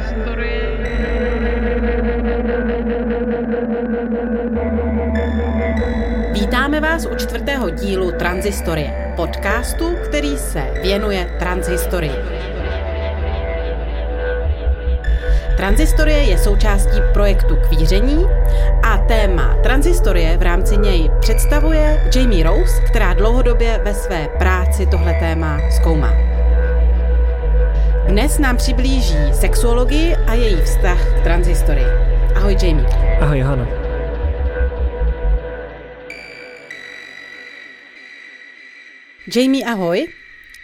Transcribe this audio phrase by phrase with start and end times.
[0.00, 0.60] transistory.
[6.32, 12.12] Vítáme vás u čtvrtého dílu Transistorie, podcastu, který se věnuje transhistorii.
[15.56, 18.26] Transistorie je součástí projektu Kvíření
[18.82, 25.14] a téma transistorie v rámci něj představuje Jamie Rose, která dlouhodobě ve své práci tohle
[25.14, 26.29] téma zkoumá.
[28.10, 31.86] Dnes nám přiblíží sexuologii a její vztah k transistorii.
[32.36, 32.86] Ahoj Jamie.
[33.20, 33.66] Ahoj Johana.
[39.36, 40.06] Jamie, ahoj.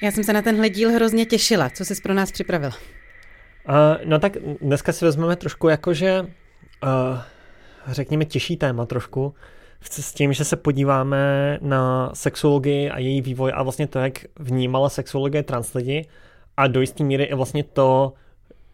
[0.03, 1.71] Já jsem se na tenhle díl hrozně těšila.
[1.71, 2.73] Co jsi pro nás připravila?
[3.69, 3.75] Uh,
[4.05, 7.19] no tak dneska si vezmeme trošku jakože, uh,
[7.87, 9.35] řekněme, těžší téma trošku,
[9.81, 14.89] s tím, že se podíváme na sexuologii a její vývoj a vlastně to, jak vnímala
[14.89, 16.07] sexuologie trans lidi
[16.56, 18.12] a do jisté míry i vlastně to,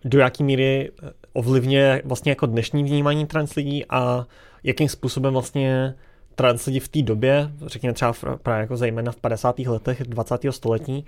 [0.04, 0.90] do jaký míry
[1.32, 4.26] ovlivňuje vlastně jako dnešní vnímání trans lidí a
[4.62, 5.94] jakým způsobem vlastně
[6.34, 9.58] trans lidi v té době, řekněme třeba právě jako zejména v 50.
[9.58, 10.40] letech 20.
[10.50, 11.04] století,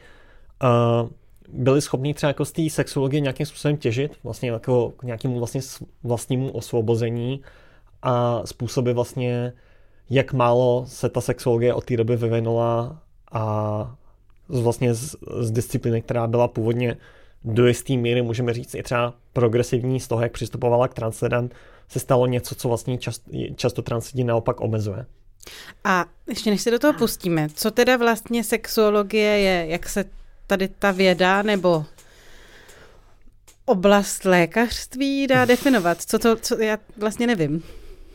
[0.63, 1.09] uh,
[1.49, 5.61] byli schopni třeba jako z té sexuologie nějakým způsobem těžit, vlastně jako k nějakému vlastně
[6.03, 7.41] vlastnímu osvobození
[8.03, 9.53] a způsoby vlastně,
[10.11, 13.97] jak málo se ta sexuologie od té doby vyvinula a
[14.49, 16.97] vlastně z, z disciplíny, která byla původně
[17.45, 21.51] do jisté míry, můžeme říct, i třeba progresivní z toho, jak přistupovala k translidem,
[21.89, 23.23] se stalo něco, co vlastně čast,
[23.57, 25.07] často translidi naopak omezuje.
[25.85, 30.05] A ještě než se do toho pustíme, co teda vlastně sexuologie je, jak se
[30.47, 31.85] tady ta věda nebo
[33.65, 36.03] oblast lékařství dá definovat?
[36.03, 37.63] Co to, co já vlastně nevím.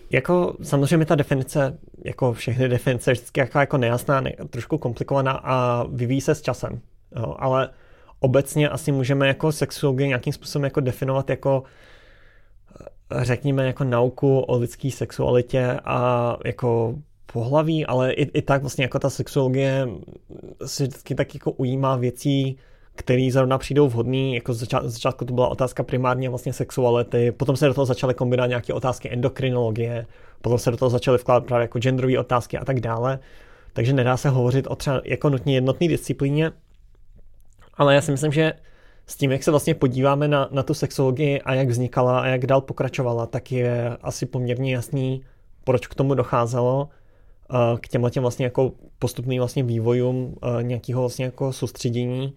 [0.09, 5.31] Jako samozřejmě ta definice, jako všechny definice, je vždycky jako, jako nejasná, ne, trošku komplikovaná
[5.31, 6.81] a vyvíjí se s časem.
[7.15, 7.69] Jo, ale
[8.19, 11.63] obecně asi můžeme jako sexuologii nějakým způsobem jako definovat jako
[13.21, 16.95] řekněme jako nauku o lidské sexualitě a jako
[17.33, 19.87] pohlaví, ale i, i tak vlastně jako ta sexuologie
[20.65, 22.57] se vždycky tak jako ujímá věcí,
[22.99, 27.67] které zrovna přijdou vhodný, jako z začátku to byla otázka primárně vlastně sexuality, potom se
[27.67, 30.05] do toho začaly kombinovat nějaké otázky endokrinologie,
[30.41, 33.19] potom se do toho začaly vkládat právě jako genderové otázky a tak dále,
[33.73, 36.51] takže nedá se hovořit o třeba jako nutně jednotné disciplíně,
[37.73, 38.53] ale já si myslím, že
[39.07, 42.45] s tím, jak se vlastně podíváme na, na tu sexologii a jak vznikala a jak
[42.45, 45.23] dál pokračovala, tak je asi poměrně jasný,
[45.63, 46.89] proč k tomu docházelo
[47.79, 52.33] k těmhle těm vlastně jako postupným vlastně vývojům nějakého vlastně jako soustředění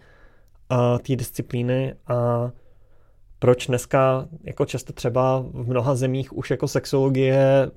[1.02, 2.50] té disciplíny a
[3.38, 7.70] proč dneska jako často třeba v mnoha zemích už jako sexologie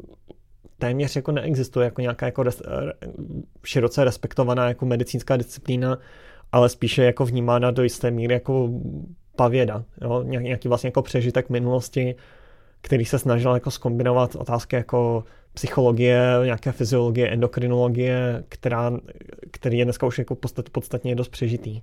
[0.77, 2.61] téměř jako neexistuje jako nějaká jako res,
[3.63, 5.97] široce respektovaná jako medicínská disciplína,
[6.51, 8.69] ale spíše jako vnímána do jisté míry jako
[9.35, 10.23] pavěda, jo?
[10.23, 12.15] nějaký vlastně jako přežitek minulosti,
[12.81, 15.23] který se snažil jako skombinovat otázky jako
[15.53, 18.91] psychologie, nějaké fyziologie, endokrinologie, která,
[19.51, 21.81] který je dneska už jako podstat, podstatně dost přežitý.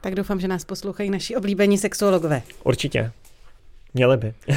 [0.00, 2.42] Tak doufám, že nás poslouchají naši oblíbení sexuologové.
[2.64, 3.12] Určitě.
[3.94, 4.34] Měli by.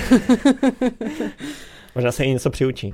[1.95, 2.93] Možná se i něco přiučí.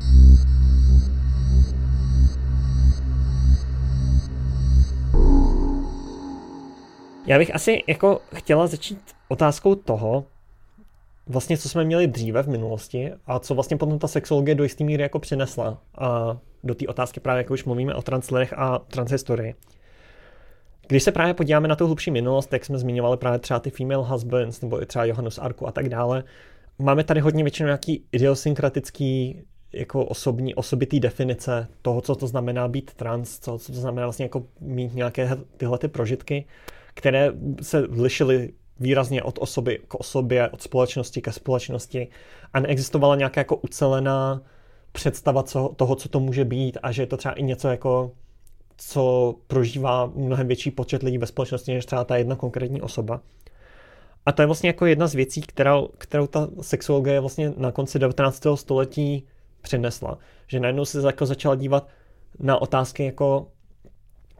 [7.28, 10.26] Já bych asi jako chtěla začít otázkou toho,
[11.28, 14.84] vlastně, co jsme měli dříve v minulosti a co vlastně potom ta sexologie do jisté
[14.84, 19.56] míry jako přinesla a do té otázky právě, jako už mluvíme o translerech a transhistorii.
[20.88, 24.06] Když se právě podíváme na tu hlubší minulost, jak jsme zmiňovali právě třeba ty female
[24.08, 26.24] husbands nebo i třeba Johannes Arku a tak dále,
[26.80, 29.42] máme tady hodně většinou nějaký idiosynkratický
[29.74, 34.26] jako osobní, osobitý definice toho, co to znamená být trans, co, co to znamená vlastně
[34.26, 36.46] jako mít nějaké tyhle ty prožitky,
[36.94, 37.32] které
[37.62, 42.08] se lišily výrazně od osoby k osobě, od společnosti ke společnosti
[42.54, 44.42] a neexistovala nějaká jako ucelená
[44.92, 48.12] představa co, toho, co to může být a že je to třeba i něco jako
[48.78, 53.22] co prožívá mnohem větší počet lidí ve společnosti, než třeba ta jedna konkrétní osoba.
[54.26, 58.00] A to je vlastně jako jedna z věcí, kterou, kterou ta sexuologie vlastně na konci
[58.00, 58.44] 19.
[58.56, 59.28] století
[59.62, 60.18] přinesla.
[60.48, 61.88] Že najednou se jako začala dívat
[62.40, 63.48] na otázky jako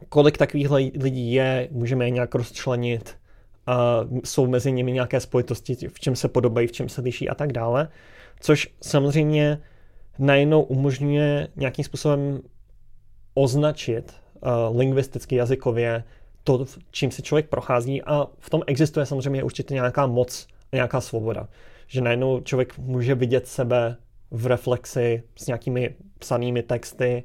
[0.08, 3.16] kolik takových lidí je, můžeme je nějak rozčlenit,
[3.66, 7.34] a jsou mezi nimi nějaké spojitosti, v čem se podobají, v čem se liší a
[7.34, 7.88] tak dále.
[8.40, 9.60] Což samozřejmě
[10.18, 12.40] najednou umožňuje nějakým způsobem
[13.34, 14.12] označit
[14.72, 16.04] lingvisticky, jazykově
[16.44, 21.00] to, čím si člověk prochází a v tom existuje samozřejmě určitě nějaká moc a nějaká
[21.00, 21.48] svoboda.
[21.86, 23.96] Že najednou člověk může vidět sebe
[24.30, 27.22] v reflexi s nějakými psanými texty,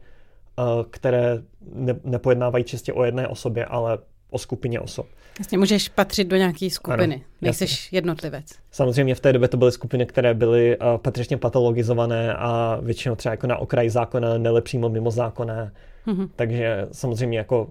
[0.57, 1.37] uh, které
[1.73, 3.97] ne, nepojednávají čistě o jedné osobě, ale
[4.31, 5.07] o skupině osob.
[5.39, 7.97] Vlastně můžeš patřit do nějaké skupiny, ano, nejseš jasně.
[7.97, 8.45] jednotlivec.
[8.71, 13.33] Samozřejmě v té době to byly skupiny, které byly uh, patřičně patologizované a většinou třeba
[13.33, 15.71] jako na okraji zákona, nelepřímo mimo zákonné.
[16.07, 16.29] Mm-hmm.
[16.35, 17.67] Takže samozřejmě jako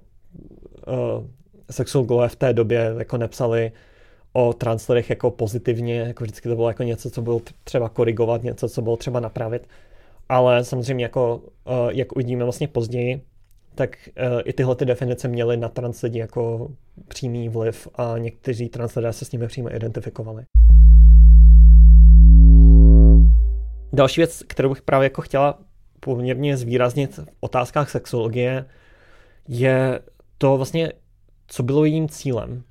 [0.86, 1.26] uh,
[1.70, 3.72] sexuologové v té době jako nepsali
[4.32, 8.68] o translerech jako pozitivně, jako vždycky to bylo jako něco, co bylo třeba korigovat, něco,
[8.68, 9.68] co bylo třeba napravit.
[10.28, 11.42] Ale samozřejmě jako, uh,
[11.88, 13.22] jak uvidíme vlastně později,
[13.74, 16.70] tak uh, i tyhle ty definice měly na trans lidi jako
[17.08, 20.44] přímý vliv a někteří trans lidé se s nimi přímo identifikovali.
[23.92, 25.58] Další věc, kterou bych právě jako chtěla
[26.04, 28.64] poměrně zvýraznit v otázkách sexologie,
[29.48, 30.00] je
[30.38, 30.92] to vlastně,
[31.46, 32.62] co bylo jejím cílem.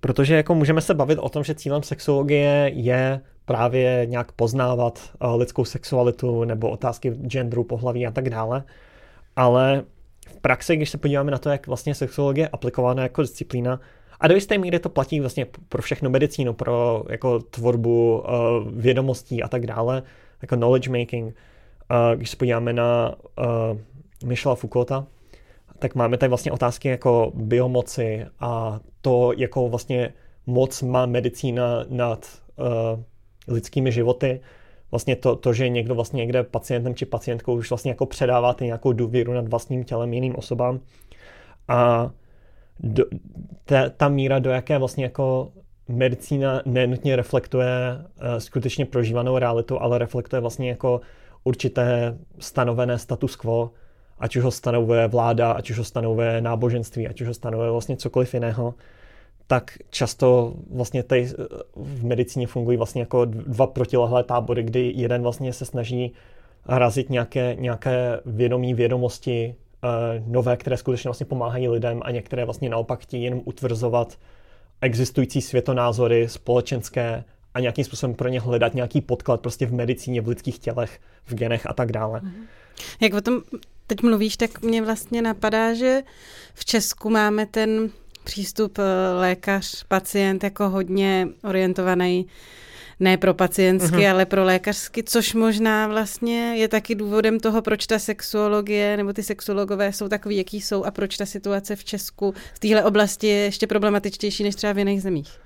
[0.00, 5.40] Protože jako můžeme se bavit o tom, že cílem sexologie je právě nějak poznávat uh,
[5.40, 8.64] lidskou sexualitu nebo otázky genderu, pohlaví a tak dále.
[9.36, 9.84] Ale
[10.26, 13.80] v praxi, když se podíváme na to, jak vlastně sexologie je aplikovaná jako disciplína,
[14.20, 19.42] a do jisté míry to platí vlastně pro všechno medicínu, pro jako tvorbu uh, vědomostí
[19.42, 20.02] a tak dále,
[20.42, 21.34] jako knowledge making.
[22.14, 23.44] Když se podíváme na uh,
[24.28, 25.06] Michela Foucaulta,
[25.78, 30.12] tak máme tady vlastně otázky jako biomoci a to, jako vlastně
[30.46, 32.26] moc má medicína nad
[32.56, 33.00] uh,
[33.48, 34.40] lidskými životy.
[34.90, 38.64] Vlastně to, to, že někdo vlastně někde pacientem či pacientkou už vlastně jako předává ty
[38.64, 40.80] nějakou důvěru nad vlastním tělem jiným osobám.
[41.68, 42.10] A
[42.80, 43.04] do,
[43.64, 45.52] ta, ta míra, do jaké vlastně jako
[45.88, 51.00] medicína nenutně reflektuje uh, skutečně prožívanou realitu, ale reflektuje vlastně jako
[51.48, 53.70] určité stanovené status quo,
[54.20, 57.96] ať už ho stanovuje vláda, ať už ho stanovuje náboženství, ať už ho stanovuje vlastně
[57.96, 58.74] cokoliv jiného,
[59.46, 61.28] tak často vlastně tady
[61.76, 66.12] v medicíně fungují vlastně jako dva protilehlé tábory, kdy jeden vlastně se snaží
[66.66, 72.68] razit nějaké, nějaké vědomí, vědomosti uh, nové, které skutečně vlastně pomáhají lidem a některé vlastně
[72.68, 74.18] naopak chtějí jenom utvrzovat
[74.80, 77.24] existující světonázory společenské
[77.54, 81.34] a nějakým způsobem pro ně hledat nějaký podklad prostě v medicíně, v lidských tělech, v
[81.34, 82.20] genech a tak dále.
[82.22, 82.46] Mhm.
[83.00, 83.42] Jak o tom
[83.86, 86.02] teď mluvíš, tak mě vlastně napadá, že
[86.54, 87.90] v Česku máme ten
[88.24, 88.82] přístup eh,
[89.18, 92.26] lékař, pacient jako hodně orientovaný
[93.00, 94.10] ne pro pacientsky, uh-huh.
[94.10, 99.22] ale pro lékařsky, což možná vlastně je taky důvodem toho, proč ta sexuologie nebo ty
[99.22, 103.44] sexuologové jsou takový, jaký jsou a proč ta situace v Česku v téhle oblasti je
[103.44, 105.38] ještě problematičtější než třeba v jiných zemích.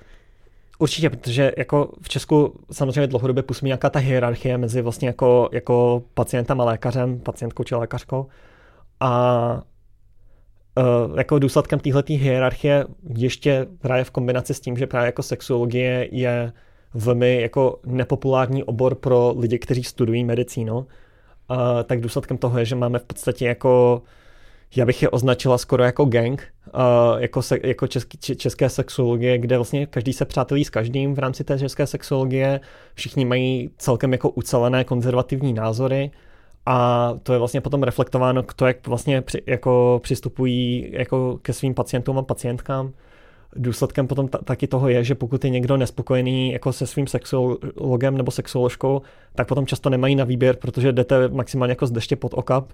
[0.78, 6.02] Určitě, protože jako v Česku samozřejmě dlouhodobě působí nějaká ta hierarchie mezi vlastně jako, jako
[6.14, 8.26] pacientem a lékařem, pacientkou či lékařkou.
[9.00, 9.62] A
[10.78, 12.86] uh, jako důsledkem téhle hierarchie
[13.16, 16.52] ještě právě v kombinaci s tím, že právě jako sexuologie je
[16.94, 20.86] velmi jako nepopulární obor pro lidi, kteří studují medicínu, uh,
[21.84, 24.02] tak důsledkem toho je, že máme v podstatě jako
[24.76, 26.80] já bych je označila skoro jako gang, uh,
[27.22, 31.44] jako, se, jako český, české sexuologie, kde vlastně každý se přátelí s každým v rámci
[31.44, 32.60] té české sexuologie,
[32.94, 36.10] všichni mají celkem jako ucelené konzervativní názory
[36.66, 41.52] a to je vlastně potom reflektováno k to, jak vlastně při, jako přistupují jako ke
[41.52, 42.92] svým pacientům a pacientkám.
[43.56, 48.16] Důsledkem potom t- taky toho je, že pokud je někdo nespokojený jako se svým sexuologem
[48.16, 49.02] nebo sexuoložkou,
[49.34, 52.72] tak potom často nemají na výběr, protože jdete maximálně jako z deště pod okap.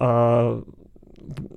[0.00, 0.40] A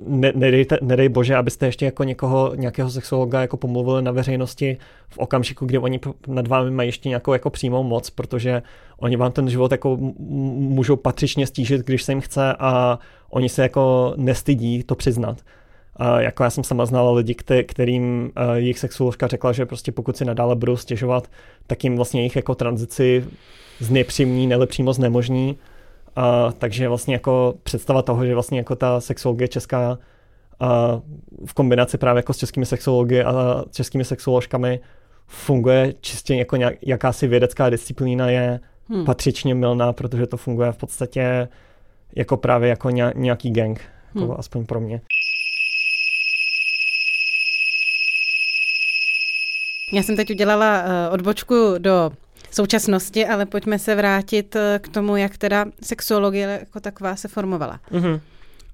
[0.08, 4.78] ne, nedejte, nedej bože, abyste ještě jako někoho, nějakého sexuologa jako pomluvili na veřejnosti
[5.10, 8.62] v okamžiku, kdy oni nad vámi mají ještě nějakou jako přímou moc, protože
[8.98, 9.98] oni vám ten život jako
[10.58, 15.38] můžou patřičně stížit, když se jim chce a oni se jako nestydí to přiznat.
[15.96, 20.26] A jako já jsem sama znala lidi, kterým jejich sexuoložka řekla, že prostě pokud si
[20.26, 21.28] nadále budou stěžovat,
[21.68, 23.26] tak jim vlastně jejich jako tranzici
[23.80, 25.58] znepřímní, nelepřímo znemožní
[26.18, 29.98] a, takže vlastně jako představa toho, že vlastně jako ta sexologie česká
[30.60, 31.02] a
[31.46, 34.80] v kombinaci právě jako s českými sexology a českými sexoložkami
[35.28, 38.60] funguje čistě jako nějak, jakási vědecká disciplína je
[38.90, 39.06] hmm.
[39.06, 41.48] patřičně milná, protože to funguje v podstatě
[42.16, 43.82] jako právě jako nějaký gang,
[44.16, 44.36] jako hmm.
[44.40, 45.02] aspoň pro mě.
[49.94, 52.12] Já jsem teď udělala uh, odbočku do
[52.56, 57.80] současnosti, ale pojďme se vrátit eh, k tomu, jak teda sexuologie jako taková se formovala.
[57.92, 58.20] Mm-hmm.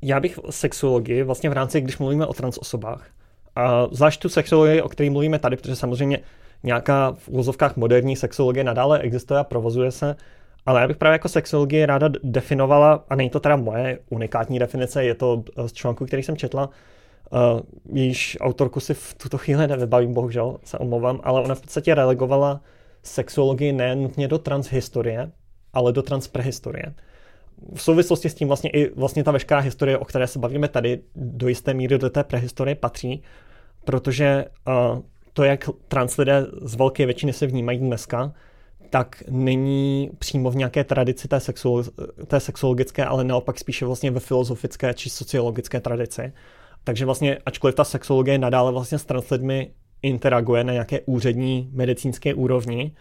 [0.02, 3.08] Já bych sexuologii vlastně v rámci, když mluvíme o transosobách,
[3.56, 6.20] a zvlášť tu sexuologii, o které mluvíme tady, protože samozřejmě
[6.64, 10.16] nějaká v úzovkách moderní sexuologie nadále existuje a provozuje se,
[10.66, 15.04] ale já bych právě jako sexologii ráda definovala, a není to teda moje unikátní definice,
[15.04, 17.40] je to z článku, který jsem četla, uh,
[17.94, 22.62] jejíž autorku si v tuto chvíli nevybavím, bohužel se omlouvám, ale ona v podstatě relegovala
[23.04, 25.32] sexuologii ne nutně do transhistorie,
[25.74, 26.94] ale do transprehistorie.
[27.74, 31.02] V souvislosti s tím vlastně i vlastně ta veškerá historie, o které se bavíme tady,
[31.16, 33.24] do jisté míry do té prehistorie patří,
[33.86, 35.00] protože uh,
[35.34, 38.34] to, jak trans lidé z velké většiny se vnímají dneska,
[38.90, 41.90] tak není přímo v nějaké tradici té, sexuolo-
[42.28, 46.34] té sexuologické, ale naopak spíše vlastně ve filozofické či sociologické tradici.
[46.84, 52.34] Takže vlastně, ačkoliv ta sexuologie nadále vlastně s trans lidmi interaguje na nějaké úřední medicínské
[52.34, 52.92] úrovni,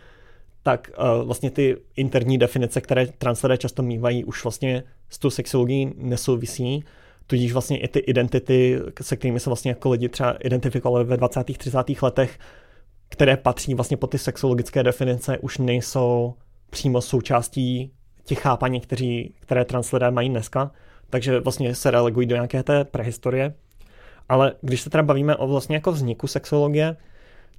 [0.63, 5.93] tak uh, vlastně ty interní definice, které translidé často mývají, už vlastně s tou sexuologií
[5.97, 6.85] nesouvisí,
[7.27, 11.59] tudíž vlastně i ty identity, se kterými se vlastně jako lidi třeba identifikovali ve 20.
[11.59, 12.03] 30.
[12.03, 12.39] letech,
[13.09, 16.35] které patří vlastně pod ty sexuologické definice, už nejsou
[16.71, 17.93] přímo součástí
[18.25, 20.71] těch chápaní, kteří, které translidé mají dneska,
[21.11, 23.55] takže vlastně se relegují do nějaké té prehistorie.
[24.33, 26.97] Ale když se teda bavíme o vlastně jako vzniku sexuologie,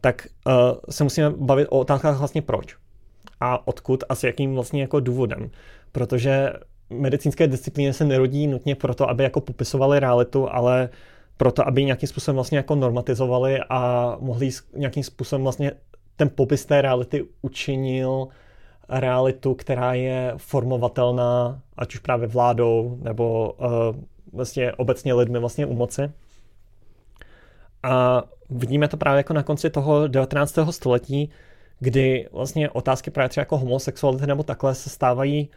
[0.02, 0.54] tak uh,
[0.90, 2.76] se musíme bavit o otázkách vlastně proč
[3.40, 5.50] a odkud a s jakým vlastně jako důvodem.
[5.92, 6.54] Protože
[6.90, 10.90] medicínské disciplíny se nerodí nutně proto, aby jako popisovali realitu, ale
[11.38, 15.72] proto, aby nějakým způsobem vlastně jako normatizovali a mohli nějakým způsobem vlastně
[16.16, 18.28] ten popis té reality učinil
[18.90, 23.68] realitu, která je formovatelná, ať už právě vládou nebo uh,
[24.34, 26.12] vlastně obecně lidmi vlastně u moci.
[27.84, 30.60] A vidíme to právě jako na konci toho 19.
[30.70, 31.30] století,
[31.80, 35.50] kdy vlastně otázky právě třeba jako homosexuality nebo takhle se stávají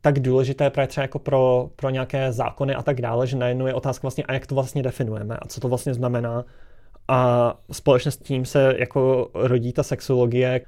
[0.00, 3.74] tak důležité právě třeba jako pro, pro nějaké zákony a tak dále, že najednou je
[3.74, 6.44] otázka vlastně, a jak to vlastně definujeme a co to vlastně znamená.
[7.08, 10.60] A společně s tím se jako rodí ta sexologie,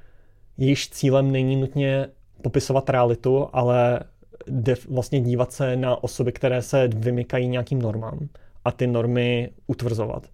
[0.57, 2.07] jejíž cílem není nutně
[2.43, 4.00] popisovat realitu, ale
[4.47, 8.29] def, vlastně dívat se na osoby, které se vymykají nějakým normám
[8.65, 10.27] a ty normy utvrzovat.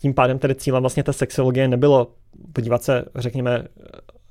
[0.00, 2.10] Tím pádem tedy cílem vlastně té sexologie nebylo
[2.52, 3.64] podívat se, řekněme,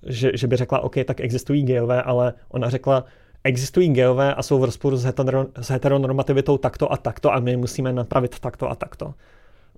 [0.06, 3.06] že, že by řekla, OK, tak existují geové, ale ona řekla,
[3.44, 7.58] existují geové a jsou v rozporu s, hetero, s heteronormativitou takto a takto a my
[7.58, 9.14] musíme napravit takto a takto.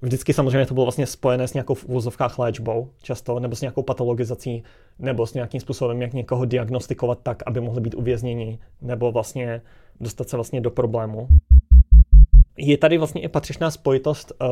[0.02, 3.84] Vždycky samozřejmě to bylo vlastně spojené s nějakou v úvozovkách léčbou často, nebo s nějakou
[3.84, 4.64] patologizací,
[5.00, 9.62] nebo s nějakým způsobem, jak někoho diagnostikovat tak, aby mohli být uvězněni, nebo vlastně
[10.00, 11.28] dostat se vlastně do problému.
[12.58, 14.48] Je tady vlastně i patřičná spojitost uh,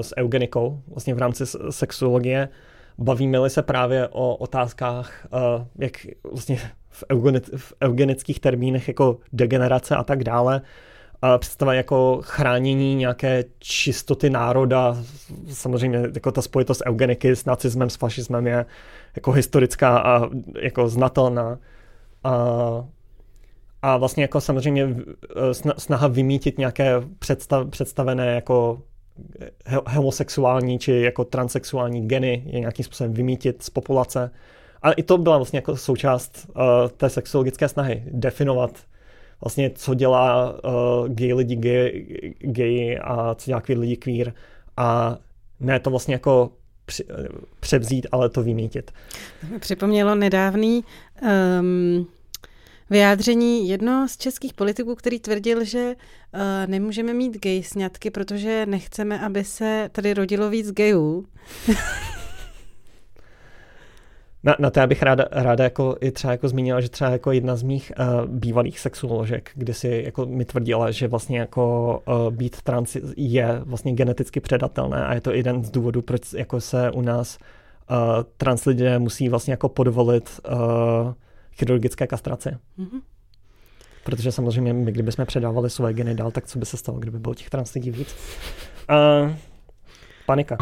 [0.00, 2.48] s eugenikou, vlastně v rámci sexuologie.
[2.98, 5.92] Bavíme-li se právě o otázkách, uh, jak
[6.32, 6.58] vlastně
[6.90, 10.60] v, eugenic, v eugenických termínech jako degenerace a tak dále,
[11.22, 14.96] a představa jako chránění nějaké čistoty národa,
[15.48, 18.66] samozřejmě jako ta spojitost eugeniky s nacismem, s fašismem je
[19.16, 20.28] jako historická a
[20.60, 21.58] jako znatelná.
[22.24, 22.34] A,
[23.82, 24.96] a vlastně jako samozřejmě
[25.78, 28.82] snaha vymítit nějaké představ, představené jako
[29.86, 34.30] homosexuální či jako transexuální geny je nějakým způsobem vymítit z populace.
[34.82, 36.62] A i to byla vlastně jako součást uh,
[36.96, 38.78] té sexologické snahy, definovat
[39.44, 42.06] vlastně, co dělá uh, gay lidi gay,
[42.40, 44.32] gay a co dělá queer lidi queer
[44.76, 45.18] a
[45.60, 46.50] ne to vlastně jako
[46.84, 47.04] při,
[47.60, 48.90] převzít, ale to vymítit.
[49.40, 50.84] To mi připomnělo nedávný
[51.60, 52.06] um,
[52.90, 55.94] vyjádření jednoho z českých politiků, který tvrdil, že
[56.34, 61.26] uh, nemůžeme mít gay sňatky, protože nechceme, aby se tady rodilo víc gayů.
[64.42, 67.32] Na, na to já bych ráda, ráda jako i třeba jako zmínila, že třeba jako
[67.32, 72.34] jedna z mých uh, bývalých sexuoložek, kde si jako mi tvrdila, že vlastně jako uh,
[72.34, 76.90] být trans je vlastně geneticky předatelné a je to jeden z důvodů, proč jako se
[76.90, 77.38] u nás
[77.90, 77.96] uh,
[78.36, 81.12] trans lidé musí vlastně jako podvolit uh,
[81.58, 82.58] chirurgické kastrace.
[82.78, 83.00] Mm-hmm.
[84.04, 87.34] Protože samozřejmě my, kdybychom předávali své geny dál, tak co by se stalo, kdyby bylo
[87.34, 88.16] těch trans lidí víc?
[88.90, 89.34] Uh,
[90.26, 90.56] panika.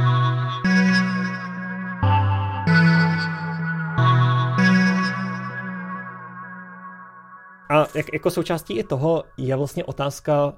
[7.70, 10.54] A jak, jako součástí i toho je vlastně otázka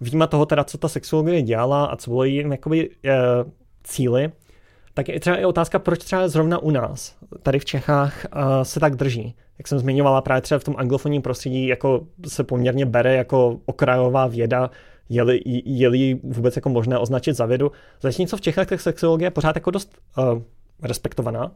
[0.00, 3.14] výjima toho teda, co ta sexuologie dělala a co bylo jejím jakoby, e,
[3.84, 4.32] cíly,
[4.94, 8.28] tak je třeba i otázka, proč třeba zrovna u nás, tady v Čechách, e,
[8.64, 9.34] se tak drží.
[9.58, 14.26] Jak jsem zmiňovala, právě třeba v tom anglofonním prostředí jako se poměrně bere jako okrajová
[14.26, 14.70] věda,
[15.08, 17.72] je-li, je-li vůbec jako možné označit za vědu.
[18.00, 20.42] Zatímco v Čechách tak sexuologie je pořád jako dost uh,
[20.82, 21.52] respektovaná.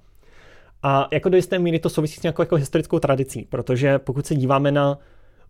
[0.83, 4.35] A jako do jisté míry to souvisí s nějakou jako historickou tradicí, protože pokud se
[4.35, 4.99] díváme na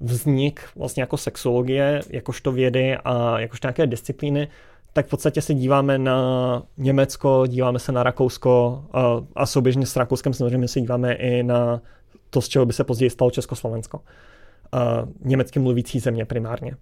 [0.00, 4.48] vznik vlastně jako sexologie, jakožto vědy a jakožto nějaké disciplíny,
[4.92, 9.96] tak v podstatě se díváme na Německo, díváme se na Rakousko a, a souběžně s
[9.96, 11.80] Rakouskem samozřejmě se díváme i na
[12.30, 14.00] to, z čeho by se později stalo Československo.
[14.72, 16.76] A, německy mluvící země primárně.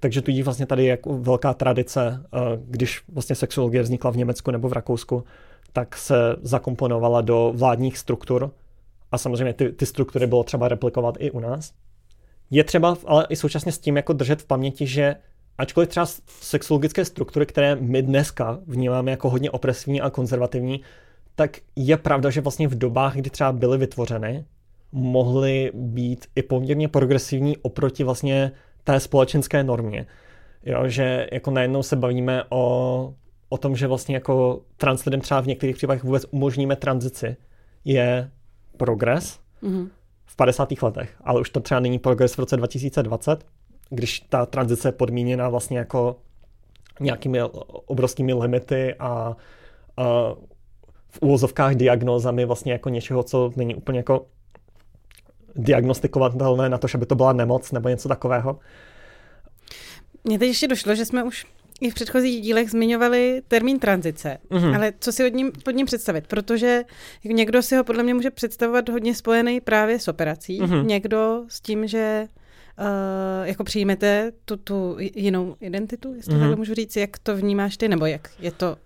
[0.00, 2.24] takže tudíž vlastně tady je jako velká tradice,
[2.64, 5.24] když vlastně sexologie vznikla v Německu nebo v Rakousku,
[5.72, 8.50] tak se zakomponovala do vládních struktur
[9.12, 11.72] a samozřejmě ty, ty struktury bylo třeba replikovat i u nás.
[12.50, 15.16] Je třeba ale i současně s tím jako držet v paměti, že
[15.58, 20.80] ačkoliv třeba sexologické struktury, které my dneska vnímáme jako hodně opresivní a konzervativní,
[21.34, 24.44] tak je pravda, že vlastně v dobách, kdy třeba byly vytvořeny,
[24.92, 28.52] mohly být i poměrně progresivní oproti vlastně
[28.84, 30.06] té společenské normě.
[30.64, 33.14] Jo, že jako najednou se bavíme o,
[33.48, 37.36] o tom, že vlastně jako trans lidem třeba v některých případech vůbec umožníme tranzici,
[37.84, 38.30] je
[38.76, 39.88] progres mm-hmm.
[40.24, 40.82] v 50.
[40.82, 43.46] letech, ale už to třeba není progres v roce 2020,
[43.90, 46.16] když ta tranzice je podmíněna vlastně jako
[47.00, 47.42] nějakými
[47.86, 50.34] obrovskými limity a, a
[51.10, 54.26] v úvozovkách diagnózami vlastně jako něčeho, co není úplně jako
[55.56, 58.58] diagnostikovatelné na to, že by to byla nemoc nebo něco takového.
[60.24, 61.46] Mně teď ještě došlo, že jsme už
[61.80, 64.76] i v předchozích dílech zmiňovali termín tranzice, mm-hmm.
[64.76, 66.26] ale co si od ním, pod ním představit?
[66.26, 66.84] Protože
[67.24, 70.86] někdo si ho podle mě může představovat hodně spojený právě s operací, mm-hmm.
[70.86, 72.26] někdo s tím, že
[72.78, 76.38] uh, jako přijmete tu, tu jinou identitu, jestli mm-hmm.
[76.38, 78.76] takhle můžu říct, jak to vnímáš ty, nebo jak je to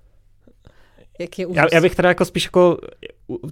[1.19, 2.79] jak je já, já bych teda jako spíš jako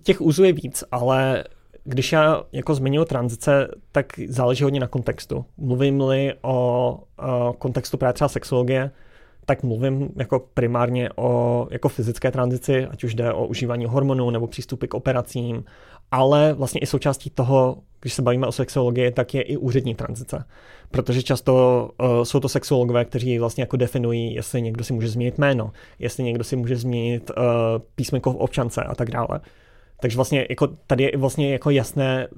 [0.03, 1.45] těch úzů je víc, ale
[1.85, 5.45] když já jako zmiňuji tranzice, tak záleží hodně na kontextu.
[5.57, 8.91] Mluvím-li o, o kontextu právě třeba sexologie,
[9.47, 14.47] tak mluvím jako primárně o jako fyzické tranzici, ať už jde o užívání hormonů nebo
[14.47, 15.65] přístupy k operacím,
[16.11, 20.45] ale vlastně i součástí toho, když se bavíme o sexologii, tak je i úřední tranzice.
[20.91, 25.39] Protože často uh, jsou to sexologové, kteří vlastně jako definují, jestli někdo si může změnit
[25.39, 27.45] jméno, jestli někdo si může změnit uh,
[27.95, 29.41] písmenko v občance a tak dále.
[30.01, 32.29] Takže vlastně jako tady je vlastně jako jasné,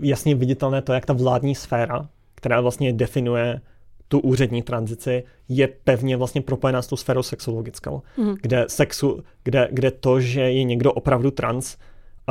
[0.00, 3.60] jasně viditelné to, jak ta vládní sféra, která vlastně definuje
[4.08, 8.34] tu úřední tranzici, je pevně vlastně propojená s tou sférou sexologickou, mm.
[8.42, 11.76] kde, sexu, kde, kde to, že je někdo opravdu trans,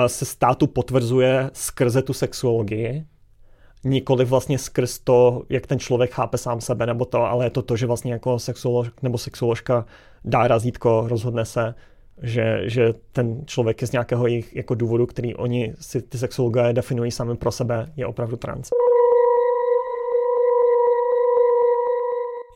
[0.08, 3.06] se státu potvrzuje skrze tu sexuologii,
[3.84, 7.62] nikoli vlastně skrz to, jak ten člověk chápe sám sebe nebo to, ale je to
[7.62, 9.86] to, že vlastně jako sexuolog nebo sexuoložka
[10.25, 11.75] dá razítko, rozhodne se,
[12.22, 16.73] že, že ten člověk je z nějakého jejich jako důvodu, který oni si ty sexologové
[16.73, 18.69] definují sami pro sebe, je opravdu trans.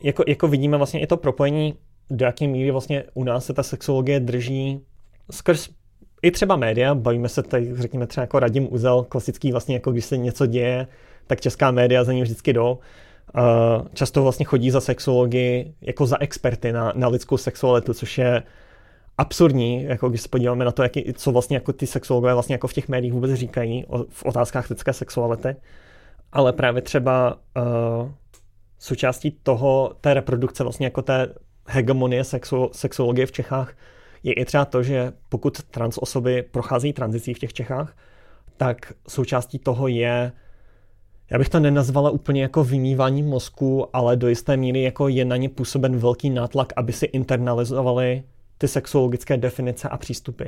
[0.02, 1.74] Jako, jako vidíme vlastně i to propojení,
[2.10, 4.80] do jaké míry vlastně u nás se ta sexologie drží
[5.30, 5.68] skrz
[6.22, 10.04] i třeba média, bavíme se tady, řekněme třeba jako Radim Uzel, klasický vlastně jako když
[10.04, 10.86] se něco děje,
[11.26, 12.78] tak česká média za ním vždycky jdou.
[13.94, 18.42] Často vlastně chodí za sexologii jako za experty na, na lidskou sexualitu, což je
[19.20, 22.68] absurdní, jako když se podíváme na to, jaký, co vlastně jako ty sexologové vlastně jako
[22.68, 25.56] v těch médiích vůbec říkají o, v otázkách lidské sexuality.
[26.32, 28.10] Ale právě třeba uh,
[28.78, 31.34] součástí toho, té reprodukce vlastně jako té
[31.66, 33.74] hegemonie sexu, sexologie v Čechách
[34.22, 37.96] je i třeba to, že pokud trans osoby prochází tranzicí v těch Čechách,
[38.56, 40.32] tak součástí toho je,
[41.30, 45.36] já bych to nenazvala úplně jako vymývání mozku, ale do jisté míry jako je na
[45.36, 48.22] ně působen velký nátlak, aby si internalizovali
[48.60, 50.44] ty sexuologické definice a přístupy.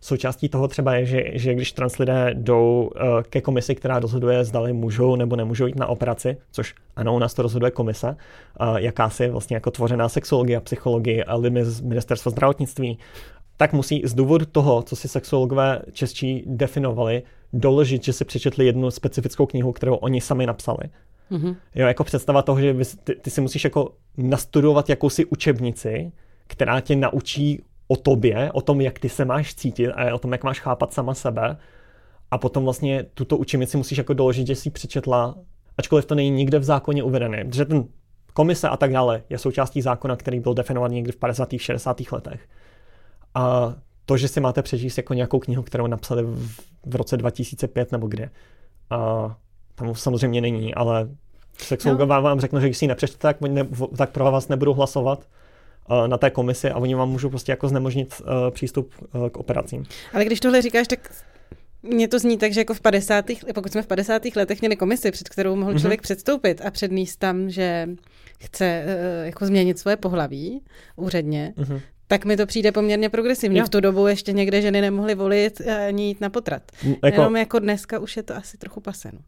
[0.00, 4.44] Součástí toho třeba je, že, že když trans lidé jdou uh, ke komisi, která rozhoduje,
[4.44, 8.16] zdali můžou nebo nemůžou jít na operaci, což ano, u nás to rozhoduje komise,
[8.60, 12.98] uh, jakási vlastně jako tvořená sexologie, psychologie a limy z ministerstva zdravotnictví,
[13.56, 17.22] tak musí z důvodu toho, co si sexologové čeští definovali,
[17.52, 20.88] doložit, že si přečetli jednu specifickou knihu, kterou oni sami napsali.
[21.30, 21.56] Mm-hmm.
[21.74, 22.74] Jo, jako představa toho, že
[23.04, 26.12] ty, ty si musíš jako nastudovat jakousi učebnici,
[26.54, 30.32] která tě naučí o tobě, o tom, jak ty se máš cítit a o tom,
[30.32, 31.56] jak máš chápat sama sebe.
[32.30, 35.34] A potom vlastně tuto učebnici musíš jako doložit, že jsi přečetla,
[35.78, 37.44] ačkoliv to není nikde v zákoně uvedené.
[37.44, 37.84] Protože ten
[38.32, 41.48] komise a tak dále je součástí zákona, který byl definovaný někdy v 50.
[41.56, 42.00] 60.
[42.12, 42.48] letech.
[43.34, 43.74] A
[44.06, 48.06] to, že si máte přečíst jako nějakou knihu, kterou napsali v, v roce 2005 nebo
[48.06, 48.30] kde,
[48.90, 49.36] a
[49.74, 51.08] tam samozřejmě není, ale
[51.58, 52.22] sexologové no.
[52.22, 55.26] vám řeknou, že když si ji nepřečtete, tak, ne, tak pro vás nebudou hlasovat
[56.06, 59.84] na té komisi a oni vám můžou prostě jako znemožnit uh, přístup uh, k operacím.
[60.12, 61.12] Ale když tohle říkáš, tak
[61.82, 63.24] mně to zní tak, že jako v 50.
[63.54, 64.22] pokud jsme v 50.
[64.36, 65.80] letech měli komisi, před kterou mohl mhm.
[65.80, 66.02] člověk mm-hmm.
[66.02, 67.88] předstoupit a předníst tam, že
[68.40, 68.84] chce
[69.22, 70.60] jako změnit svoje pohlaví
[70.96, 71.80] úředně, mm-hmm.
[72.06, 73.58] tak mi to přijde poměrně progresivní.
[73.58, 73.64] Jo.
[73.64, 76.62] V tu dobu ještě někde ženy nemohly volit ani jít na potrat.
[77.04, 79.18] Jako, Jenom jako dneska už je to asi trochu paseno.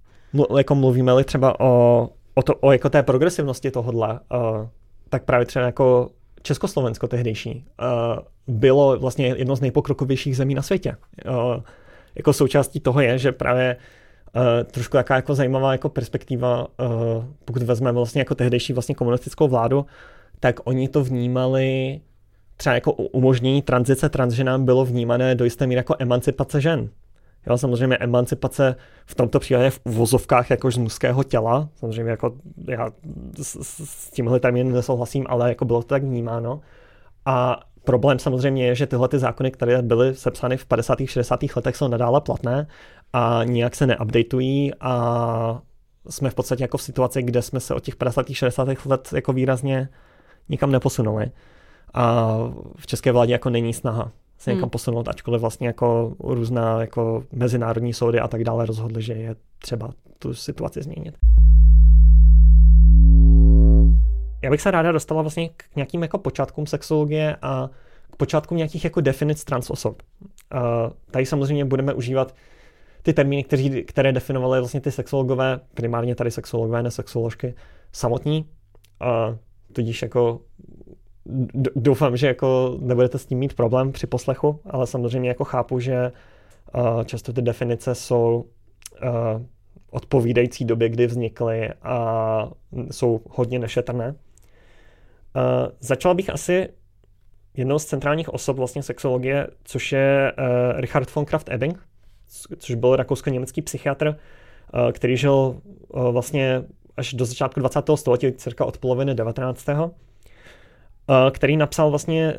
[0.58, 4.68] Jako mluvíme-li třeba o, o, to, o jako té progresivnosti tohodle, uh,
[5.08, 6.10] tak právě třeba jako
[6.46, 10.96] Československo tehdejší uh, bylo vlastně jedno z nejpokrokovějších zemí na světě.
[11.28, 11.62] Uh,
[12.14, 16.66] jako součástí toho je, že právě uh, trošku jaká jako zajímavá jako perspektiva,
[17.44, 19.86] pokud vezmeme vlastně jako tehdejší vlastně komunistickou vládu,
[20.40, 22.00] tak oni to vnímali
[22.56, 26.88] třeba jako umožnění tranzice transženám bylo vnímané do jisté míry jako emancipace žen.
[27.46, 32.34] Jo, samozřejmě emancipace v tomto případě v uvozovkách jakož z mužského těla, samozřejmě jako
[32.68, 32.90] já
[33.42, 36.60] s, s tímhle termínem nesouhlasím, ale jako bylo to tak vnímáno.
[37.24, 40.98] A problém samozřejmě je, že tyhle ty zákony, které byly sepsány v 50.
[41.04, 41.40] 60.
[41.56, 42.66] letech, jsou nadále platné
[43.12, 45.62] a nijak se neupdateují a
[46.08, 48.26] jsme v podstatě jako v situaci, kde jsme se od těch 50.
[48.32, 48.68] 60.
[48.86, 49.88] let jako výrazně
[50.48, 51.30] nikam neposunuli.
[51.94, 52.36] A
[52.76, 54.70] v české vládě jako není snaha se někam hmm.
[54.70, 59.90] posunout, ačkoliv vlastně jako různá jako mezinárodní soudy a tak dále rozhodly, že je třeba
[60.18, 61.18] tu situaci změnit.
[64.42, 67.70] Já bych se ráda dostala vlastně k nějakým jako počátkům sexologie a
[68.10, 70.02] k počátkům nějakých jako definic trans osob.
[70.54, 70.60] Uh,
[71.10, 72.34] tady samozřejmě budeme užívat
[73.02, 77.54] ty termíny, kteří, které definovaly vlastně ty sexologové, primárně tady sexologové, ne sexoložky,
[77.92, 78.48] samotní.
[79.02, 79.36] Uh,
[79.72, 80.40] tudíž jako
[81.76, 86.12] doufám, že jako nebudete s tím mít problém při poslechu, ale samozřejmě jako chápu, že
[86.74, 88.44] uh, často ty definice jsou
[89.02, 89.42] uh,
[89.90, 92.48] odpovídající době, kdy vznikly a
[92.90, 94.08] jsou hodně nešetrné.
[94.08, 96.68] Uh, začala bych asi
[97.54, 100.32] jednou z centrálních osob vlastně sexologie, což je
[100.76, 101.74] Richard von Kraft-Ebing,
[102.58, 104.16] což byl rakousko-německý psychiatr,
[104.92, 105.60] který žil
[106.10, 106.64] vlastně
[106.96, 107.84] až do začátku 20.
[107.94, 109.66] století, cirka od poloviny 19.
[111.10, 112.34] Eh, který napsal vlastně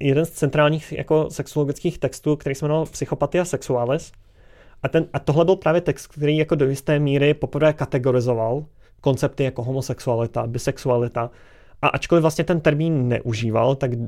[0.00, 4.12] jeden z centrálních jako sexuologických textů, který se jmenoval Psychopatia sexualis.
[4.82, 8.64] A, ten, a tohle byl právě text, který jako do jisté míry poprvé kategorizoval
[9.00, 11.30] koncepty jako homosexualita, bisexualita.
[11.82, 14.06] A ačkoliv vlastně ten termín neužíval, tak uh,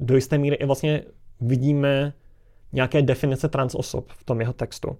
[0.00, 1.02] do jisté míry i vlastně
[1.40, 2.12] vidíme
[2.72, 4.96] nějaké definice trans osob v tom jeho textu.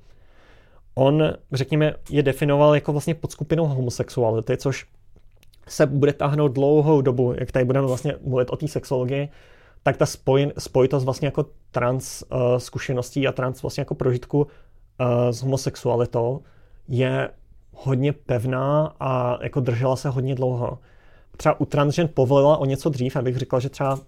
[0.94, 4.86] On, řekněme, je definoval jako vlastně podskupinou homosexuality, což
[5.68, 9.28] se bude táhnout dlouhou dobu, jak tady budeme vlastně mluvit o té sexologii,
[9.82, 14.46] tak ta spoj, spojitost vlastně jako trans uh, zkušeností a trans vlastně jako prožitku uh,
[15.30, 16.42] s homosexualitou
[16.88, 17.30] je
[17.72, 20.78] hodně pevná a jako držela se hodně dlouho.
[21.36, 23.98] Třeba u transžen povolila o něco dřív, abych říkal, že třeba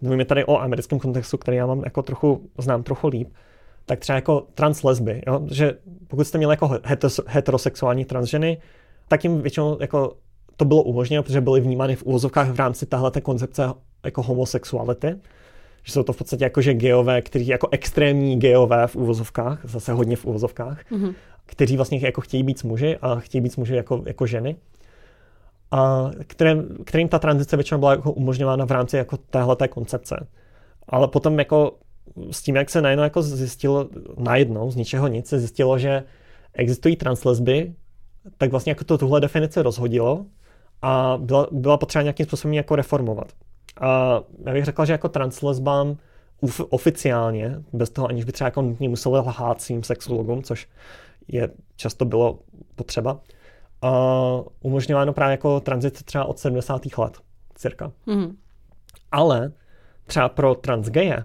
[0.00, 3.28] mluvíme tady o americkém kontextu, který já mám jako trochu, znám trochu líp,
[3.86, 5.40] tak třeba jako trans lesby, jo?
[5.50, 6.78] že pokud jste měli jako
[7.26, 8.58] heterosexuální transženy,
[9.08, 10.16] tak jim většinou jako
[10.56, 13.72] to bylo umožněno, protože byly vnímány v úvozovkách v rámci tahle koncepce
[14.04, 15.16] jako homosexuality.
[15.82, 19.92] Že jsou to v podstatě jako že geové, kteří jako extrémní geové v úvozovkách, zase
[19.92, 21.14] hodně v úvozovkách, mm-hmm.
[21.46, 24.56] kteří vlastně jako chtějí být s muži a chtějí být s muži jako, jako ženy.
[25.70, 30.26] A kterým, kterým ta tranzice většinou byla jako umožňována v rámci jako téhleté koncepce.
[30.88, 31.72] Ale potom jako
[32.30, 33.88] s tím, jak se najednou jako zjistilo,
[34.18, 36.04] najednou z ničeho nic, se zjistilo, že
[36.52, 37.74] existují translesby,
[38.38, 40.26] tak vlastně jako to tuhle definici rozhodilo
[40.84, 43.32] a byla, byla potřeba nějakým způsobem jako reformovat.
[43.80, 45.96] A já bych řekla, že jako translesbám
[46.68, 50.68] oficiálně, bez toho aniž by třeba jako nutně museli lhát svým sexologům, což
[51.28, 52.38] je často bylo
[52.76, 53.20] potřeba,
[53.82, 53.90] a
[54.60, 56.82] umožňováno právě jako tranzit třeba od 70.
[56.98, 57.18] let,
[57.54, 57.92] cirka.
[58.06, 58.36] Mm.
[59.12, 59.52] Ale
[60.06, 61.24] třeba pro transgeje,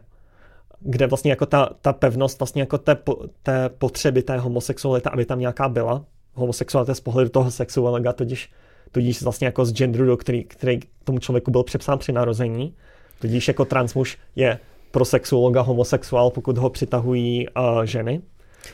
[0.79, 2.97] kde vlastně jako ta, ta pevnost vlastně jako té,
[3.43, 8.51] té potřeby té homosexuality, aby tam nějaká byla, homosexualita z pohledu toho sexuálního, tudíž
[8.91, 12.75] tudíž vlastně jako z genderu, do který, který tomu člověku byl přepsán při narození.
[13.19, 14.59] Tudíž jako transmuž je
[14.91, 18.21] pro sexuologa homosexuál, pokud ho přitahují uh, ženy.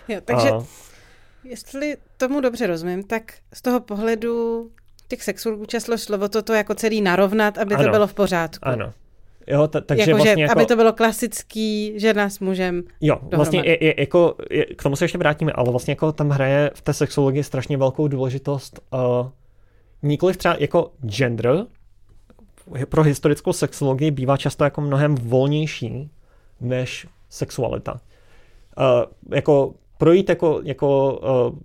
[0.07, 0.63] Jo, takže uh,
[1.43, 4.67] jestli tomu dobře rozumím, tak z toho pohledu
[5.07, 8.67] těch sexuologů časlo slovo toto jako celý narovnat, aby ano, to bylo v pořádku.
[8.67, 8.93] Ano.
[9.47, 10.51] Jo, t- takže jako, vlastně že, jako...
[10.51, 13.35] aby to bylo klasický žena s mužem Jo, dohromady.
[13.35, 16.71] vlastně je, je, jako, je, k tomu se ještě vrátíme, ale vlastně jako tam hraje
[16.75, 18.99] v té sexologii strašně velkou důležitost uh,
[20.05, 21.65] nikoliv třeba jako gender,
[22.89, 26.09] pro historickou sexologii bývá často jako mnohem volnější
[26.61, 27.93] než sexualita.
[27.93, 31.19] Uh, jako projít jako, jako
[31.51, 31.59] uh,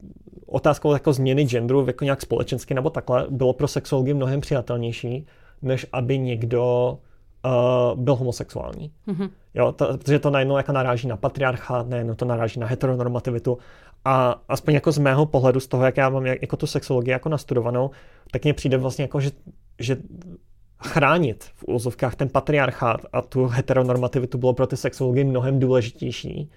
[0.46, 5.26] otázkou jako změny genderu jako nějak společensky nebo takhle bylo pro sexologii mnohem přijatelnější,
[5.62, 6.98] než aby někdo
[7.44, 8.92] uh, byl homosexuální.
[9.08, 9.30] Mm-hmm.
[9.54, 13.58] Jo, to, protože to najednou jako naráží na patriarchát, najednou to naráží na heteronormativitu
[14.04, 17.28] a aspoň jako z mého pohledu, z toho, jak já mám jako tu sexologii jako
[17.28, 17.90] nastudovanou,
[18.30, 19.30] tak mně přijde vlastně jako, že,
[19.78, 19.96] že
[20.84, 26.50] chránit v úzovkách ten patriarchát a tu heteronormativitu bylo pro ty sexology mnohem důležitější,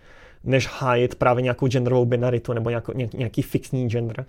[0.43, 4.25] než hájit právě nějakou genderovou binaritu nebo nějakou, nějaký fixní gender,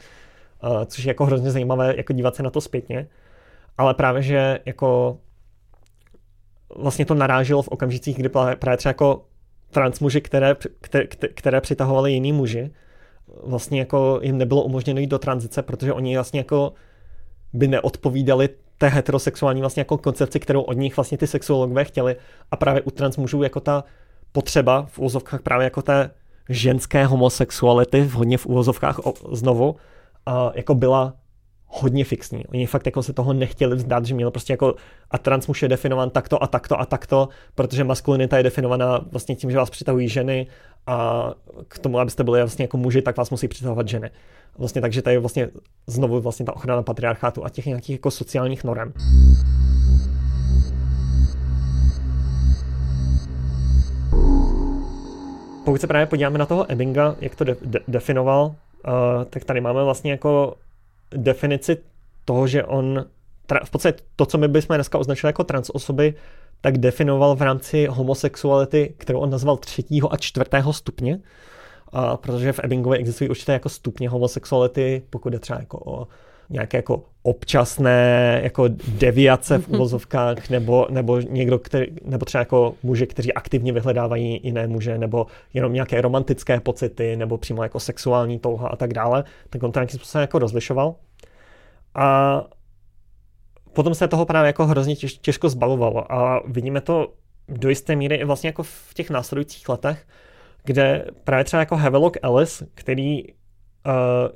[0.62, 3.06] uh, což je jako hrozně zajímavé jako dívat se na to zpětně.
[3.78, 5.18] Ale právě, že jako
[6.76, 9.24] vlastně to naráželo v okamžicích, kdy právě třeba jako
[9.70, 12.70] transmuži, které, které, které přitahovali jiný muži,
[13.42, 16.72] vlastně jako jim nebylo umožněno jít do tranzice, protože oni vlastně jako
[17.52, 22.16] by neodpovídali té heterosexuální vlastně jako koncepci, kterou od nich vlastně ty sexuologové chtěli.
[22.50, 23.84] A právě u transmužů jako ta
[24.32, 26.10] potřeba v úzovkách právě jako té
[26.48, 29.00] ženské homosexuality, hodně v úvozovkách
[29.32, 29.76] znovu,
[30.26, 31.14] a jako byla
[31.76, 32.46] hodně fixní.
[32.46, 34.74] Oni fakt jako se toho nechtěli vzdát, že měl prostě jako
[35.10, 39.36] a trans muž je definován takto a takto a takto, protože maskulinita je definovaná vlastně
[39.36, 40.46] tím, že vás přitahují ženy
[40.86, 41.30] a
[41.68, 44.10] k tomu, abyste byli vlastně jako muži, tak vás musí přitahovat ženy.
[44.58, 45.48] Vlastně takže tady je vlastně
[45.86, 48.92] znovu vlastně ta ochrana patriarchátu a těch nějakých jako sociálních norem.
[55.64, 58.54] Pokud se právě podíváme na toho Ebbinga, jak to de- de- definoval, uh,
[59.30, 60.54] tak tady máme vlastně jako
[61.16, 61.76] definici
[62.24, 63.04] toho, že on
[63.64, 66.14] v podstatě to, co my bychom dneska označili jako trans osoby,
[66.60, 71.20] tak definoval v rámci homosexuality, kterou on nazval třetího a čtvrtého stupně,
[71.92, 76.06] a protože v Ebbingově existují určité jako stupně homosexuality, pokud je třeba jako o
[76.50, 83.06] nějaké jako občasné jako deviace v uvozovkách, nebo, nebo někdo, který, nebo třeba jako muže,
[83.06, 88.68] kteří aktivně vyhledávají jiné muže, nebo jenom nějaké romantické pocity, nebo přímo jako sexuální touha
[88.68, 90.94] a tak dále, tak on to nějakým způsobem jako rozlišoval.
[91.94, 92.40] A
[93.72, 97.12] potom se toho právě jako hrozně těž, těžko zbavovalo a vidíme to
[97.48, 100.06] do jisté míry i vlastně jako v těch následujících letech,
[100.64, 103.32] kde právě třeba jako Havelock Ellis, který uh,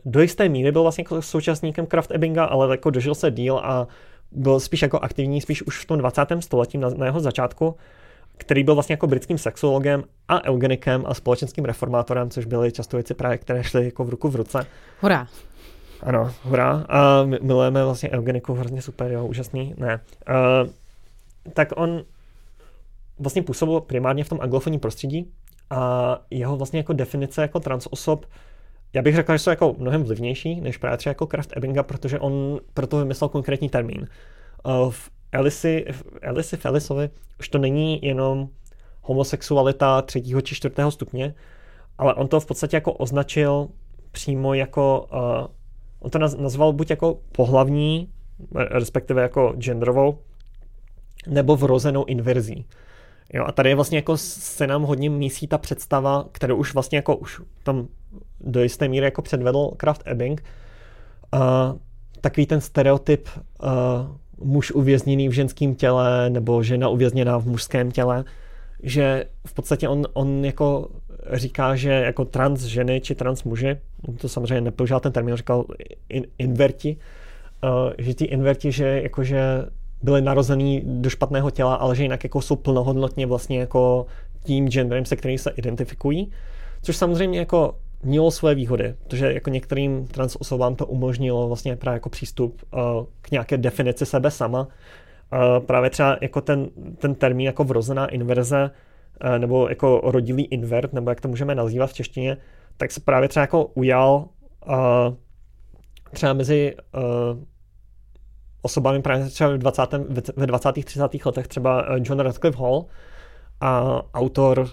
[0.05, 3.87] do jisté míry byl vlastně jako současníkem Kraft Ebbinga, ale jako dožil se díl a
[4.33, 6.27] byl spíš jako aktivní, spíš už v tom 20.
[6.41, 7.77] století na, na jeho začátku,
[8.37, 13.15] který byl vlastně jako britským sexologem a eugenikem a společenským reformátorem, což byly často věci
[13.15, 14.67] právě, které šly jako v ruku v ruce.
[15.01, 15.27] Hurá.
[16.03, 16.87] Ano, hurá.
[16.89, 19.75] A milujeme vlastně eugeniku, hrozně super, jo, úžasný.
[19.77, 20.01] Ne.
[20.29, 20.71] Uh,
[21.53, 22.03] tak on
[23.19, 25.33] vlastně působil primárně v tom anglofonním prostředí
[25.71, 28.27] a jeho vlastně jako definice jako trans osob
[28.93, 32.19] já bych řekl, že jsou jako mnohem vlivnější než právě třeba jako Kraft Ebbinga, protože
[32.19, 34.07] on proto vymyslel konkrétní termín.
[34.91, 38.49] V Elisi, v Elisi Felisovi už to není jenom
[39.03, 41.35] homosexualita třetího či čtvrtého stupně,
[41.99, 43.69] ale on to v podstatě jako označil
[44.13, 45.47] přímo jako uh,
[46.01, 48.09] on to nazval buď jako pohlavní,
[48.55, 50.19] respektive jako genderovou,
[51.27, 52.67] nebo vrozenou inverzí.
[53.35, 56.99] Jo, a tady je vlastně jako se nám hodně mísí ta představa, kterou už vlastně
[56.99, 57.89] jako už tam
[58.41, 60.45] do jisté míry jako předvedl Kraft Ebbing.
[61.35, 61.41] Uh,
[62.21, 63.69] takový ten stereotyp uh,
[64.45, 68.25] muž uvězněný v ženském těle nebo žena uvězněná v mužském těle,
[68.83, 70.89] že v podstatě on, on jako
[71.33, 73.77] říká, že jako trans ženy či trans muži,
[74.21, 75.65] to samozřejmě nepoužíval ten termín, říkal
[76.09, 76.97] in, inverti,
[77.65, 79.67] uh, že ti inverti, že jakože
[80.03, 84.07] byli narozený do špatného těla, ale že jinak jako jsou plnohodnotně vlastně jako
[84.45, 86.33] tím genderem, se kterým se identifikují,
[86.83, 91.97] což samozřejmě jako mělo své výhody, protože jako některým trans osobám to umožnilo vlastně právě
[91.97, 92.81] jako přístup uh,
[93.23, 94.61] k nějaké definici sebe sama.
[94.61, 98.71] Uh, právě třeba jako ten, ten termín jako vrozená inverze
[99.39, 102.37] nebo jako rodilý invert, nebo jak to můžeme nazývat v češtině,
[102.77, 104.29] tak se právě třeba jako ujal
[104.69, 105.15] uh,
[106.13, 107.03] třeba mezi uh,
[108.63, 109.83] osobami právě třeba v 20.
[110.37, 110.73] ve 20.
[110.85, 111.25] 30.
[111.25, 112.87] letech třeba John Radcliffe Hall
[113.61, 114.69] a autor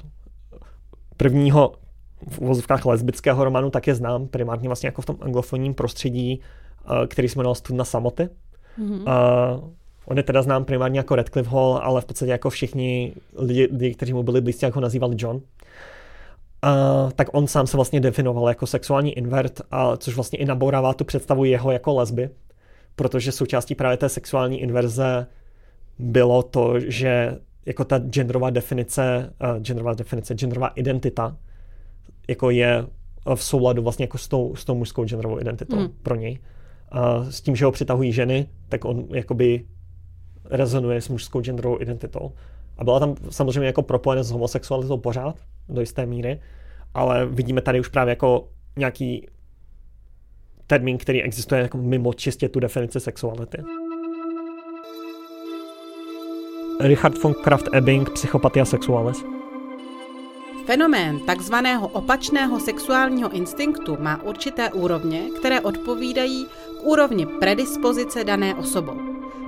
[1.18, 1.74] prvního
[2.30, 6.42] v uvozovkách lesbického románu tak je znám primárně vlastně jako v tom anglofonním prostředí,
[7.08, 8.30] který se jmenoval Studna samoty.
[8.80, 9.02] Mm-hmm.
[9.64, 9.70] Uh,
[10.06, 14.14] On je teda znám primárně jako Redcliffe Hall, ale v podstatě jako všichni lidi, kteří
[14.14, 15.36] mu byli blízcí, jako ho nazýval John.
[15.36, 20.94] Uh, tak on sám se vlastně definoval jako sexuální invert, a což vlastně i nabourává
[20.94, 22.30] tu představu jeho jako lesby,
[22.96, 25.28] protože součástí právě té sexuální inverze
[26.00, 31.38] bylo to, že jako ta genderová definice, uh, genderová definice, genderová identita,
[32.28, 32.86] jako je
[33.36, 35.90] v souladu vlastně jako s tou, s tou mužskou genderovou identitou mm.
[36.04, 36.40] pro něj.
[36.96, 39.66] Uh, s tím, že ho přitahují ženy, tak on jakoby
[40.50, 42.32] rezonuje s mužskou genderovou identitou.
[42.78, 45.36] A byla tam samozřejmě jako propojena s homosexualitou pořád,
[45.70, 46.42] do jisté míry,
[46.94, 49.28] ale vidíme tady už právě jako nějaký
[50.68, 53.58] termín, který existuje jako mimo čistě tu definici sexuality.
[56.80, 59.24] Richard von Kraft-Ebing, Psychopatia sexualis.
[60.66, 66.46] Fenomén takzvaného opačného sexuálního instinktu má určité úrovně, které odpovídají
[66.80, 69.05] k úrovni predispozice dané osobou.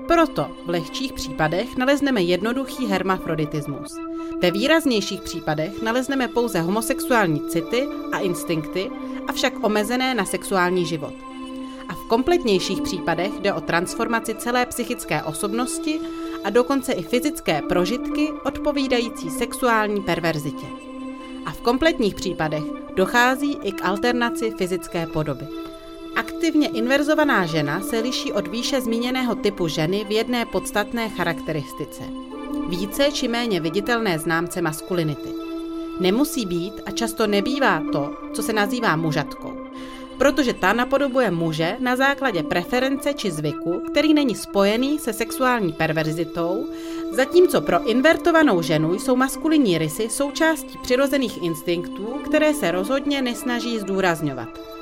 [0.08, 3.96] Proto v lehčích případech nalezneme jednoduchý hermafroditismus.
[4.42, 8.90] Ve výraznějších případech nalezneme pouze homosexuální city a instinkty,
[9.28, 11.14] avšak omezené na sexuální život.
[11.90, 16.00] A v kompletnějších případech jde o transformaci celé psychické osobnosti
[16.44, 20.68] a dokonce i fyzické prožitky odpovídající sexuální perverzitě.
[21.46, 22.64] A v kompletních případech
[22.96, 25.48] dochází i k alternaci fyzické podoby.
[26.18, 32.04] Aktivně inverzovaná žena se liší od výše zmíněného typu ženy v jedné podstatné charakteristice.
[32.68, 35.30] Více či méně viditelné známce maskulinity.
[36.00, 39.68] Nemusí být a často nebývá to, co se nazývá mužatkou
[40.18, 46.68] protože ta napodobuje muže na základě preference či zvyku, který není spojený se sexuální perverzitou,
[47.12, 54.77] zatímco pro invertovanou ženu jsou maskulinní rysy součástí přirozených instinktů, které se rozhodně nesnaží zdůrazňovat.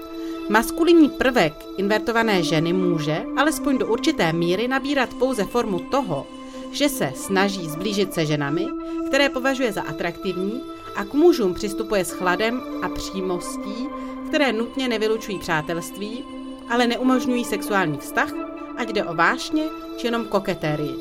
[0.49, 6.27] Maskulinní prvek invertované ženy může, alespoň do určité míry, nabírat pouze formu toho,
[6.71, 8.67] že se snaží zblížit se ženami,
[9.07, 10.61] které považuje za atraktivní
[10.95, 13.89] a k mužům přistupuje s chladem a přímostí,
[14.27, 16.25] které nutně nevylučují přátelství,
[16.69, 18.33] ale neumožňují sexuální vztah,
[18.77, 19.63] ať jde o vášně
[19.97, 20.95] či jenom koketérii.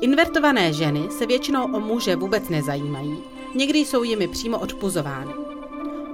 [0.00, 3.18] Invertované ženy se většinou o muže vůbec nezajímají,
[3.54, 5.32] někdy jsou jimi přímo odpuzovány.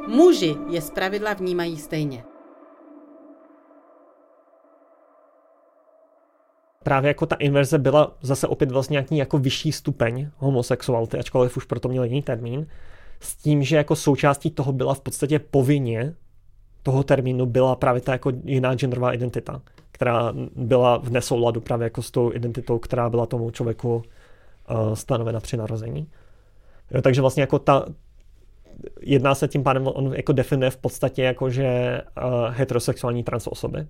[0.07, 2.25] Muži je zpravidla vnímají stejně.
[6.88, 11.64] Právě jako ta inverze byla zase opět vlastně nějaký jako vyšší stupeň homosexuality, ačkoliv už
[11.64, 12.66] proto měl jiný termín,
[13.20, 16.14] s tím, že jako součástí toho byla v podstatě povinně
[16.83, 22.03] toho termínu byla právě ta jako jiná genderová identita, která byla v nesouladu právě jako
[22.03, 26.09] s tou identitou, která byla tomu člověku uh, stanovena při narození.
[26.90, 27.85] Jo, takže vlastně jako ta,
[29.01, 33.87] jedná se tím pádem, on jako definuje v podstatě jako, že uh, heterosexuální trans osoby.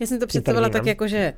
[0.00, 1.34] Já jsem to představila tak jako, že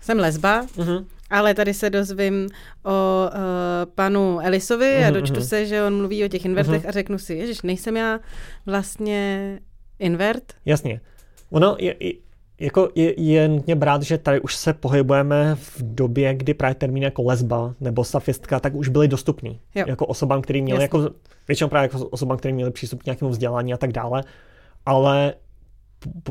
[0.00, 1.04] jsem lesba, uh-huh.
[1.30, 2.48] ale tady se dozvím
[2.84, 5.48] o uh, panu Elisovi uh-huh, a dočtu uh-huh.
[5.48, 6.88] se, že on mluví o těch invertech uh-huh.
[6.88, 8.20] a řeknu si, ježiš, nejsem já
[8.66, 9.58] vlastně
[9.98, 10.44] invert?
[10.64, 11.00] Jasně.
[11.50, 11.94] Ono je,
[12.60, 17.04] jako je, je nutně brát, že tady už se pohybujeme v době, kdy právě termíny
[17.04, 19.60] jako lesba nebo safistka tak už byly dostupný.
[19.74, 19.84] Jo.
[19.88, 21.10] Jako osobám, který měli, jako,
[21.48, 24.24] většinou právě jako osobám, které měly přístup k nějakému vzdělání a tak dále,
[24.86, 25.34] ale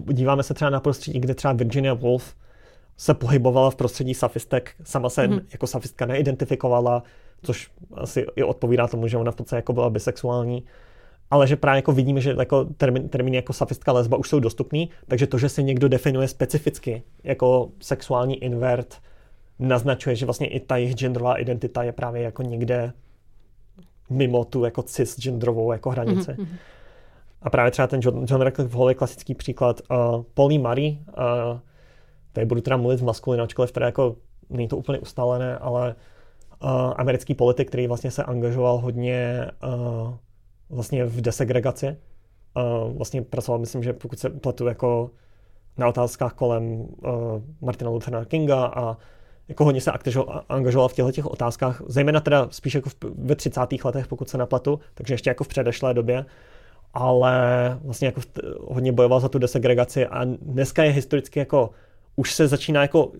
[0.05, 2.35] díváme se třeba na prostředí, kde třeba Virginia Woolf
[2.99, 5.41] se pohybovala v prostředí safistek, sama se mm-hmm.
[5.51, 7.03] jako safistka neidentifikovala,
[7.43, 10.63] což asi i odpovídá tomu, že ona v podstatě jako byla bisexuální
[11.31, 14.89] ale že právě jako vidíme, že jako termín, termíny jako safistka lesba už jsou dostupný,
[15.07, 18.97] takže to, že se někdo definuje specificky jako sexuální invert,
[19.59, 22.93] naznačuje, že vlastně i ta jejich genderová identita je právě jako někde
[24.09, 26.31] mimo tu jako cisgenderovou jako hranici.
[26.31, 26.47] Mm-hmm.
[27.41, 29.81] A právě třeba ten John, John Radcliffe je klasický příklad.
[29.91, 31.59] Uh, Polly Murray, uh,
[32.33, 34.15] tady budu teda mluvit v maskulinu, ačkoliv teda jako
[34.49, 35.95] není to úplně ustálené, ale
[36.63, 40.13] uh, americký politik, který vlastně se angažoval hodně uh,
[40.69, 41.97] vlastně v desegregaci.
[42.57, 45.11] Uh, vlastně pracoval, myslím, že pokud se pletu jako
[45.77, 46.87] na otázkách kolem uh,
[47.61, 48.97] Martina Luthera Kinga a
[49.47, 49.91] jako hodně se
[50.49, 53.61] angažoval v těchto těch otázkách, zejména teda spíš jako v, ve 30.
[53.85, 56.25] letech, pokud se naplatu, takže ještě jako v předešlé době,
[56.93, 57.33] ale
[57.83, 58.21] vlastně jako
[58.61, 61.69] hodně bojoval za tu desegregaci a dneska je historicky jako
[62.19, 63.11] už se začíná jako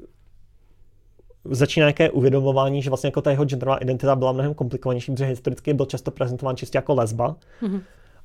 [1.45, 5.73] začíná nějaké uvědomování, že vlastně jako ta jeho genderová identita byla mnohem komplikovanější, protože historicky
[5.73, 7.35] byl často prezentován čistě jako lesba.
[7.61, 7.81] Mm-hmm.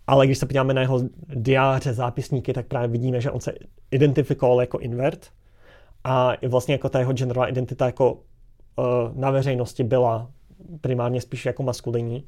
[0.06, 1.00] Ale když se podíváme na jeho
[1.34, 3.54] diáře, zápisníky, tak právě vidíme, že on se
[3.90, 5.26] identifikoval jako invert
[6.04, 8.16] a vlastně jako ta jeho genderová identita jako uh,
[9.14, 10.30] na veřejnosti byla
[10.80, 12.24] primárně spíš jako maskulinní.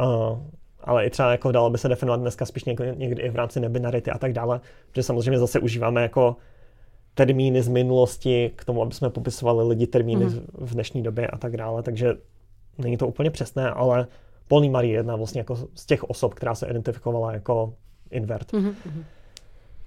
[0.00, 0.38] Uh,
[0.84, 3.60] ale i třeba jako dalo by se definovat dneska spíš někdy, někdy i v rámci
[3.60, 6.36] nebinarity a tak dále, protože samozřejmě zase užíváme jako
[7.14, 10.42] termíny z minulosti k tomu, aby jsme popisovali lidi termíny mm-hmm.
[10.52, 12.14] v dnešní době a tak dále, takže
[12.78, 14.06] není to úplně přesné, ale
[14.48, 17.74] Polní Marie je jedna vlastně jako z těch osob, která se identifikovala jako
[18.10, 18.52] invert.
[18.52, 18.74] Mm-hmm.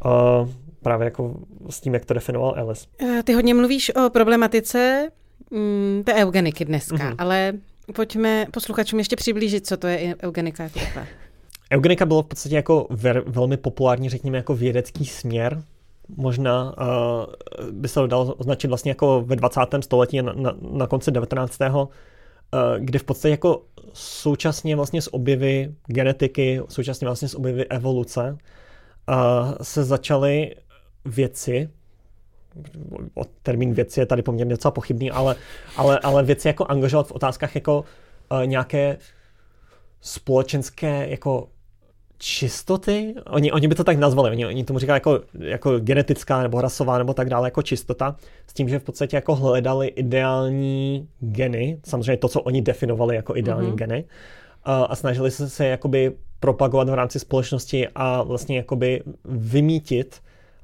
[0.05, 0.49] Uh,
[0.81, 1.36] právě jako
[1.69, 2.88] s tím, jak to definoval Alice.
[3.01, 5.09] Eh, ty hodně mluvíš o problematice
[5.51, 7.15] mm, té eugeniky dneska, mm-hmm.
[7.17, 7.53] ale
[7.95, 10.99] pojďme posluchačům ještě přiblížit, co to je eugenika jako
[11.73, 15.63] Eugenika bylo v podstatě jako ver, velmi populární, řekněme, jako vědecký směr,
[16.07, 19.59] možná uh, by se dalo označit vlastně jako ve 20.
[19.79, 21.59] století na, na, na konci 19.
[21.61, 21.85] Uh,
[22.79, 23.61] kdy v podstatě jako
[23.93, 28.37] současně vlastně s objevy genetiky, současně vlastně s objevy evoluce
[29.09, 30.55] uh, se začaly
[31.05, 31.69] věci,
[33.43, 35.35] termín věci je tady poměrně docela pochybný, ale,
[35.77, 37.85] ale, ale věci jako angažovat v otázkách jako
[38.31, 38.97] uh, nějaké
[40.01, 41.47] společenské jako
[42.23, 46.62] čistoty, oni, oni by to tak nazvali, oni, oni tomu říkají jako, jako genetická nebo
[46.62, 48.15] rasová nebo tak dále, jako čistota,
[48.47, 53.36] s tím, že v podstatě jako hledali ideální geny, samozřejmě to, co oni definovali jako
[53.36, 53.76] ideální mm-hmm.
[53.76, 54.05] geny,
[54.63, 60.21] a, a snažili se se jakoby propagovat v rámci společnosti a vlastně jakoby vymítit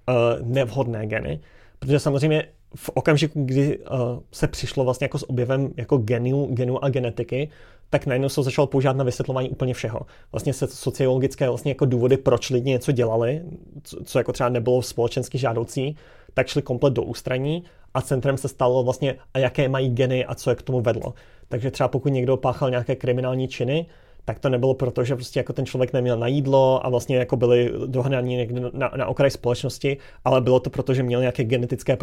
[0.08, 0.16] uh,
[0.48, 1.40] nevhodné geny,
[1.80, 2.44] protože samozřejmě
[2.76, 3.86] v okamžiku, kdy uh,
[4.32, 7.50] se přišlo vlastně jako s objevem jako genu, genu a genetiky,
[7.90, 10.00] tak najednou se začalo používat na vysvětlování úplně všeho.
[10.32, 13.42] Vlastně se sociologické vlastně jako důvody, proč lidi něco dělali,
[13.84, 15.96] co, co jako třeba nebylo společensky žádoucí,
[16.34, 17.64] tak šli komplet do ústraní
[17.94, 21.14] a centrem se stalo vlastně, a jaké mají geny a co je k tomu vedlo.
[21.48, 23.86] Takže třeba pokud někdo páchal nějaké kriminální činy,
[24.26, 27.38] tak to nebylo proto, že prostě jako ten člověk neměl na jídlo a vlastně jako
[27.38, 31.98] byli dohnaní někde na, na okraj společnosti, ale bylo to proto, že měl nějaké genetické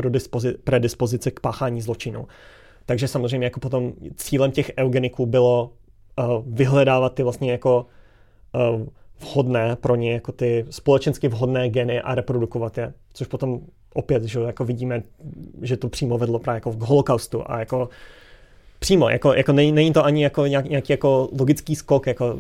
[0.65, 2.27] predispozice k páchání zločinu.
[2.87, 5.71] Takže samozřejmě jako potom cílem těch eugeniků bylo
[6.19, 7.87] uh, vyhledávat ty vlastně jako
[8.55, 8.87] uh,
[9.21, 13.61] vhodné pro ně, jako ty společensky vhodné geny a reprodukovat je, což potom
[13.95, 15.03] opět, že jako vidíme,
[15.63, 17.89] že to přímo vedlo právě jako k holokaustu a jako
[18.79, 22.39] přímo, jako, jako není, není, to ani jako nějak, nějaký jako logický skok, jako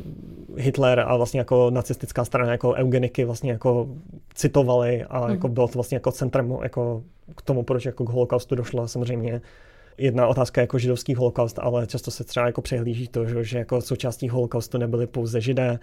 [0.56, 3.88] Hitler a vlastně jako nacistická strana jako eugeniky vlastně jako
[4.34, 5.30] citovali a mm.
[5.30, 7.02] jako bylo to vlastně jako centrem jako
[7.36, 9.40] k tomu, proč jako k holokaustu došlo samozřejmě
[9.98, 13.80] jedna otázka jako židovský holokaust, ale často se třeba jako přehlíží to, že, že jako
[13.80, 15.78] součástí holokaustu nebyly pouze židé,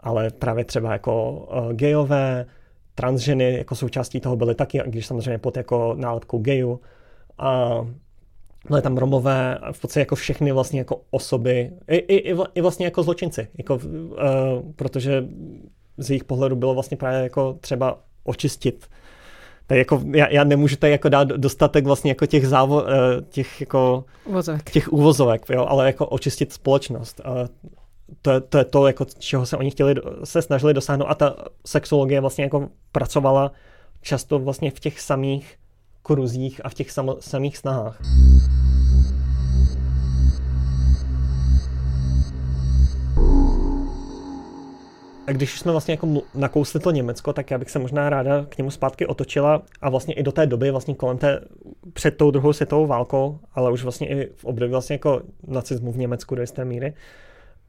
[0.00, 2.46] ale právě třeba jako uh, gejové,
[2.94, 6.80] transženy jako součástí toho byly taky, když samozřejmě pod jako nálepkou geju.
[7.38, 7.80] A
[8.68, 13.02] byly tam Romové, v podstatě jako všechny vlastně jako osoby, i, i, i vlastně jako
[13.02, 13.82] zločinci, jako, uh,
[14.76, 15.24] protože
[15.98, 18.86] z jejich pohledu bylo vlastně právě jako třeba očistit
[19.66, 22.88] tak jako, já, já nemůžu tady jako dát dostatek vlastně jako těch závo, uh,
[23.28, 24.70] těch jako Uvozovek.
[24.70, 27.20] těch úvozovek, jo, ale jako očistit společnost.
[27.26, 27.46] Uh,
[28.22, 29.94] to je, to je to, jako, čeho se oni chtěli,
[30.24, 31.36] se snažili dosáhnout a ta
[31.66, 33.52] sexologie vlastně jako pracovala
[34.02, 35.54] často vlastně v těch samých
[36.02, 38.00] kruzích a v těch sam, samých snahách.
[45.26, 48.58] A když jsme vlastně jako nakousli to Německo, tak já bych se možná ráda k
[48.58, 51.40] němu zpátky otočila a vlastně i do té doby, vlastně kolem té,
[51.92, 55.98] před tou druhou světovou válkou, ale už vlastně i v období vlastně jako nacismu v
[55.98, 56.94] Německu do jisté míry,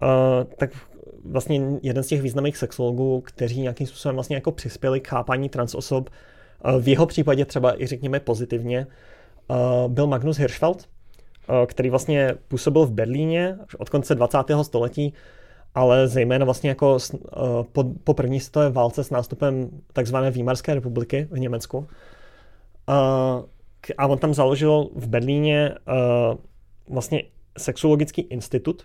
[0.01, 0.69] Uh, tak
[1.25, 6.09] vlastně jeden z těch významných sexologů, kteří nějakým způsobem vlastně jako přispěli k chápání transosob,
[6.09, 8.87] uh, v jeho případě třeba i řekněme pozitivně,
[9.47, 10.89] uh, byl Magnus Hirschfeld,
[11.65, 14.37] který vlastně působil v Berlíně od konce 20.
[14.61, 15.13] století,
[15.77, 16.97] ale zejména vlastně jako
[17.71, 21.87] po, po první světové válce s nástupem takzvané Výmarské republiky v Německu.
[23.97, 25.75] A on tam založil v Berlíně
[26.89, 27.23] vlastně
[27.57, 28.83] sexuologický institut,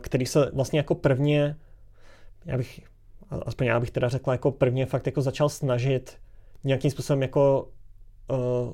[0.00, 1.56] který se vlastně jako prvně,
[2.44, 2.80] já bych,
[3.46, 6.16] aspoň já bych teda řekla, jako prvně fakt jako začal snažit
[6.64, 7.68] nějakým způsobem jako
[8.30, 8.72] uh,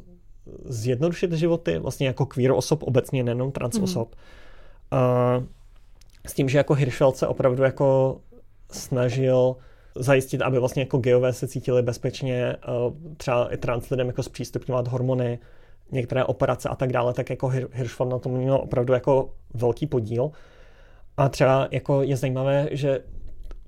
[0.65, 3.85] zjednodušit životy, vlastně jako queer osob obecně, nejenom trans mm.
[3.85, 4.15] osob.
[4.93, 5.45] Uh,
[6.27, 8.21] s tím, že jako Hirschfeld se opravdu jako
[8.71, 9.57] snažil
[9.97, 14.89] zajistit, aby vlastně jako geové se cítili bezpečně, uh, třeba i trans lidem jako zpřístupňovat
[14.89, 15.39] hormony,
[15.93, 20.31] některé operace a tak dále, tak jako Hirschfeld na tom měl opravdu jako velký podíl.
[21.17, 23.01] A třeba jako je zajímavé, že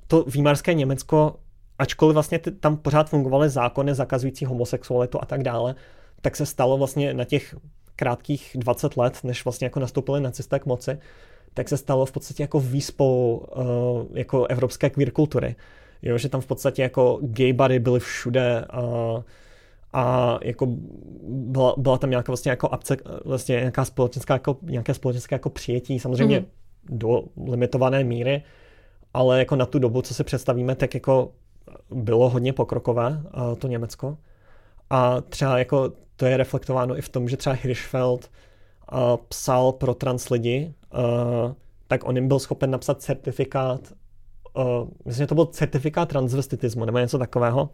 [0.07, 1.37] to výmarské Německo,
[1.79, 5.75] ačkoliv vlastně tam pořád fungovaly zákony zakazující homosexualitu a tak dále,
[6.21, 7.55] tak se stalo vlastně na těch
[7.97, 10.99] krátkých 20 let, než vlastně jako nastoupili nacisté k moci,
[11.57, 15.57] tak se stalo v podstatě jako výspou uh, jako evropské queer kultury.
[16.03, 19.23] Jo, že tam v podstatě jako gay body byly všude uh,
[19.93, 20.67] a jako
[21.29, 25.99] byla, byla tam nějaká vlastně jako abce, vlastně nějaká společenská jako, nějaké společenské jako přijetí.
[25.99, 26.47] Samozřejmě mm-hmm
[26.89, 28.43] do limitované míry,
[29.15, 31.33] ale jako na tu dobu, co si představíme, tak jako
[31.91, 33.23] bylo hodně pokrokové
[33.59, 34.17] to Německo.
[34.91, 38.31] A třeba jako to je reflektováno i v tom, že třeba Hirschfeld
[39.29, 40.75] psal pro trans lidi,
[41.89, 43.93] tak on jim byl schopen napsat certifikát,
[45.05, 47.71] myslím, že to byl certifikát transvestitismu nebo něco takového,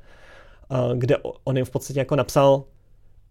[0.94, 2.64] kde on jim v podstatě jako napsal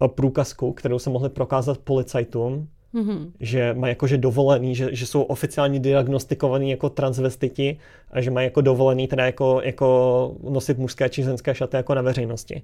[0.06, 3.30] průkazku, kterou se mohli prokázat policajtům, mm-hmm.
[3.40, 7.78] že mají jakože dovolený, že, že jsou oficiálně diagnostikovaní jako transvestiti
[8.10, 12.02] a že mají jako dovolený teda jako, jako nosit mužské či ženské šaty jako na
[12.02, 12.62] veřejnosti.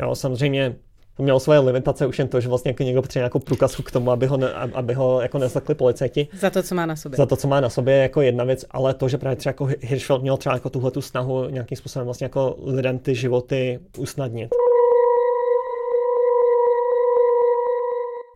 [0.00, 0.76] Jo, samozřejmě
[1.16, 3.90] to mělo svoje limitace už jen to, že vlastně jako někdo potřebuje nějakou průkazku k
[3.90, 6.28] tomu, aby ho, ne, aby ho jako neslekli policajti.
[6.40, 7.16] Za to, co má na sobě.
[7.16, 9.68] Za to, co má na sobě, jako jedna věc, ale to, že právě třeba jako
[9.80, 14.50] Hirschfeld měl třeba jako tuhle tu snahu nějakým způsobem vlastně jako lidem ty životy usnadnit.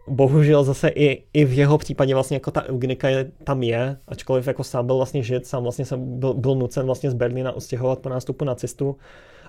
[0.09, 4.47] bohužel zase i, i v jeho případě vlastně jako ta eugenika je, tam je, ačkoliv
[4.47, 7.99] jako sám byl vlastně žid, sám vlastně jsem byl, byl nucen vlastně z Berlína ustěhovat
[7.99, 8.97] po nástupu nacistů.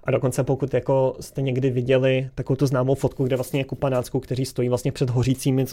[0.08, 3.90] A dokonce pokud jako jste někdy viděli takovou tu známou fotku, kde vlastně je kupa
[3.90, 5.66] nácků, kteří stojí vlastně před hořícími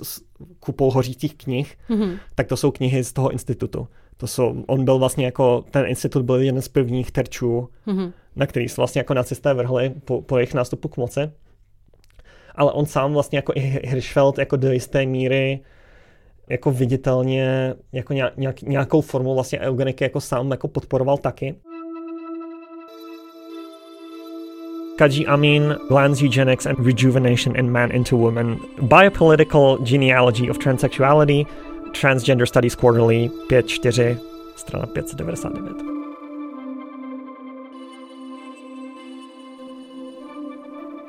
[0.60, 2.18] kupou hořících knih, mm-hmm.
[2.34, 3.88] tak to jsou knihy z toho institutu.
[4.16, 8.12] To jsou, on byl vlastně jako, ten institut byl jeden z prvních terčů, mm-hmm.
[8.36, 11.30] na který se vlastně jako nacisté vrhli po, po jejich nástupu k moci
[12.54, 15.60] ale on sám vlastně jako i Hirschfeld jako do jisté míry
[16.48, 21.54] jako viditelně jako nějak, nějakou formu vlastně eugeniky jako sám jako podporoval taky.
[24.96, 28.60] Kaji Amin blends eugenics and rejuvenation in man into woman.
[28.78, 31.48] Biopolitical genealogy of transsexuality,
[31.90, 34.16] Transgender Studies Quarterly 5.4,
[34.56, 35.94] strana 599.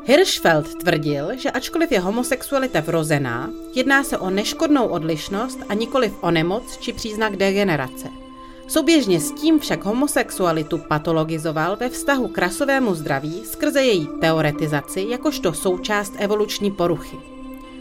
[0.06, 6.32] Hirschfeld tvrdil, že ačkoliv je homosexualita vrozená, jedná se o neškodnou odlišnost a nikoliv o
[6.32, 8.25] nemoc či příznak degenerace.
[8.68, 15.54] Souběžně s tím však homosexualitu patologizoval ve vztahu k rasovému zdraví skrze její teoretizaci jakožto
[15.54, 17.18] součást evoluční poruchy.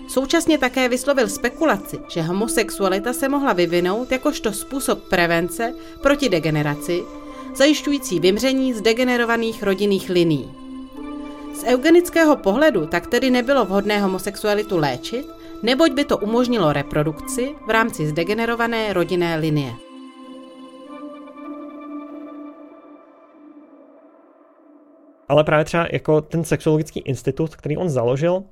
[0.09, 7.03] Současně také vyslovil spekulaci, že homosexualita se mohla vyvinout jakožto způsob prevence proti degeneraci,
[7.55, 10.53] zajišťující vymření z degenerovaných rodinných liní.
[11.55, 15.27] Z eugenického pohledu tak tedy nebylo vhodné homosexualitu léčit,
[15.63, 19.75] neboť by to umožnilo reprodukci v rámci zdegenerované rodinné linie.
[25.29, 28.43] Ale právě třeba jako ten sexuologický institut, který on založil,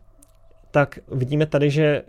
[0.71, 2.03] tak vidíme tady, že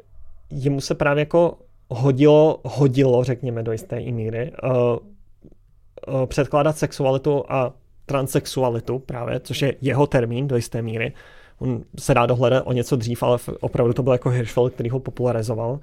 [0.49, 1.57] jemu se právě jako
[1.89, 7.73] hodilo, hodilo, řekněme do jisté míry, uh, uh, předkládat sexualitu a
[8.05, 11.13] transexualitu právě, což je jeho termín do jisté míry.
[11.59, 14.99] On se dá dohledat o něco dřív, ale opravdu to byl jako Hirschfeld, který ho
[14.99, 15.79] popularizoval.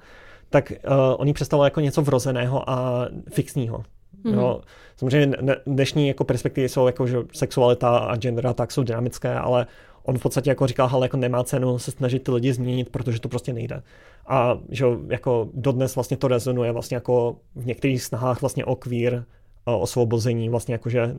[0.49, 3.83] Tak uh, on ji představoval jako něco vrozeného a fixního.
[4.25, 4.33] Mm-hmm.
[4.33, 4.61] Jo,
[4.97, 9.67] samozřejmě dnešní jako perspektivy jsou jako, že sexualita a gender a tak jsou dynamické, ale
[10.03, 13.19] on v podstatě jako říkal, ale jako nemá cenu se snažit ty lidi změnit, protože
[13.19, 13.83] to prostě nejde.
[14.27, 19.25] A že jako dodnes vlastně to rezonuje vlastně jako v některých snahách vlastně o queer
[19.65, 21.15] osvobození, vlastně jakože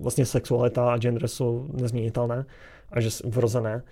[0.00, 2.44] vlastně sexualita a gender jsou nezměnitelné
[2.92, 3.82] a že vrozené.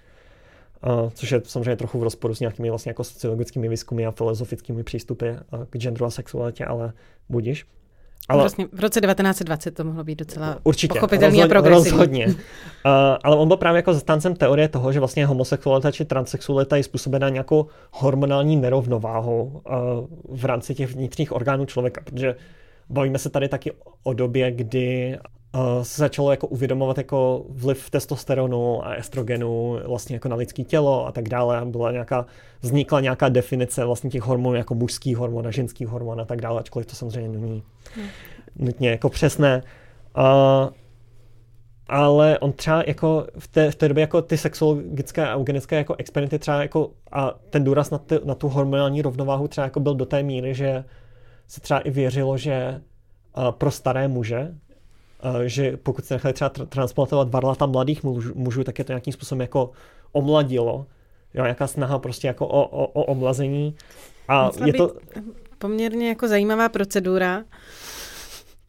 [0.87, 4.83] Uh, což je samozřejmě trochu v rozporu s nějakými vlastně jako sociologickými výzkumy a filozofickými
[4.85, 5.31] přístupy
[5.70, 6.93] k genderu a sexualitě, ale
[7.29, 7.66] budíš.
[8.29, 11.91] Ale vlastně v roce 1920 to mohlo být docela určitě, pochopitelný rozhodně, a progresivní.
[11.91, 12.26] Rozhodně.
[12.26, 12.33] Uh,
[13.22, 17.29] ale on byl právě jako zastáncem teorie toho, že vlastně homosexualita či transsexualita je způsobena
[17.29, 19.62] nějakou hormonální nerovnováhou
[20.31, 22.37] uh, v rámci těch vnitřních orgánů člověka, protože
[22.91, 23.72] bavíme se tady taky
[24.03, 25.18] o době, kdy
[25.82, 31.12] se začalo jako uvědomovat jako vliv testosteronu a estrogenu vlastně jako na lidské tělo a
[31.12, 31.64] tak dále.
[31.64, 32.26] Byla nějaká,
[32.61, 36.61] vznikla nějaká definice vlastně těch hormonů jako mužský hormon a ženský hormon a tak dále,
[36.61, 37.62] ačkoliv to samozřejmě není
[37.94, 38.06] hmm.
[38.56, 39.62] nutně jako přesné.
[40.16, 40.70] Uh,
[41.88, 45.94] ale on třeba jako v té, v té době jako ty sexologické a eugenické jako
[45.98, 49.94] experimenty třeba jako a ten důraz na, ty, na tu hormonální rovnováhu třeba jako byl
[49.94, 50.84] do té míry, že
[51.46, 52.80] se třeba i věřilo, že
[53.36, 54.54] uh, pro staré muže
[55.45, 59.41] že pokud se nechali třeba transplantovat varlata mladých mužů, mužů, tak je to nějakým způsobem
[59.41, 59.71] jako
[60.12, 60.87] omladilo.
[61.35, 63.75] Jo, nějaká snaha prostě jako o, o, o omlazení.
[64.29, 64.95] A Musela je to...
[65.59, 67.45] Poměrně jako zajímavá procedura.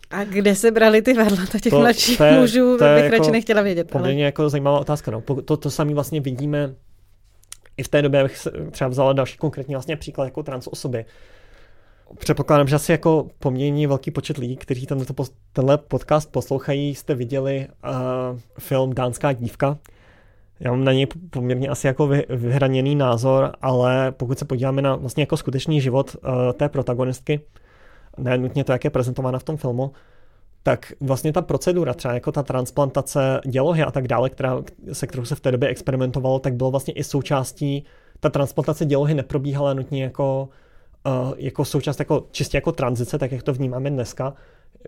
[0.10, 3.18] A kde se brali ty varlata těch to, mladších to je, mužů, to bych jako
[3.18, 3.92] radši nechtěla vědět.
[3.92, 4.26] Poměrně ale...
[4.26, 5.12] jako zajímavá otázka.
[5.12, 5.22] No.
[5.46, 6.76] To, to sami vlastně vidíme
[7.78, 11.06] i v té době, abych třeba vzala další konkrétní vlastně příklad jako trans osoby
[12.18, 17.68] předpokládám, že asi jako poměrně velký počet lidí, kteří tento, tenhle podcast poslouchají, jste viděli
[17.84, 19.78] uh, film Dánská dívka.
[20.60, 24.96] Já mám na něj poměrně asi jako vy, vyhraněný názor, ale pokud se podíváme na
[24.96, 27.42] vlastně jako skutečný život uh, té protagonistky,
[28.18, 29.92] ne nutně to, jak je prezentována v tom filmu,
[30.64, 34.62] tak vlastně ta procedura, třeba jako ta transplantace dělohy a tak dále, která,
[34.94, 37.86] se kterou se v té době experimentovalo, tak bylo vlastně i součástí,
[38.20, 40.50] ta transplantace dělohy neprobíhala nutně jako
[41.06, 44.34] uh, jako součást jako čistě jako tranzice, tak jak to vnímáme dneska,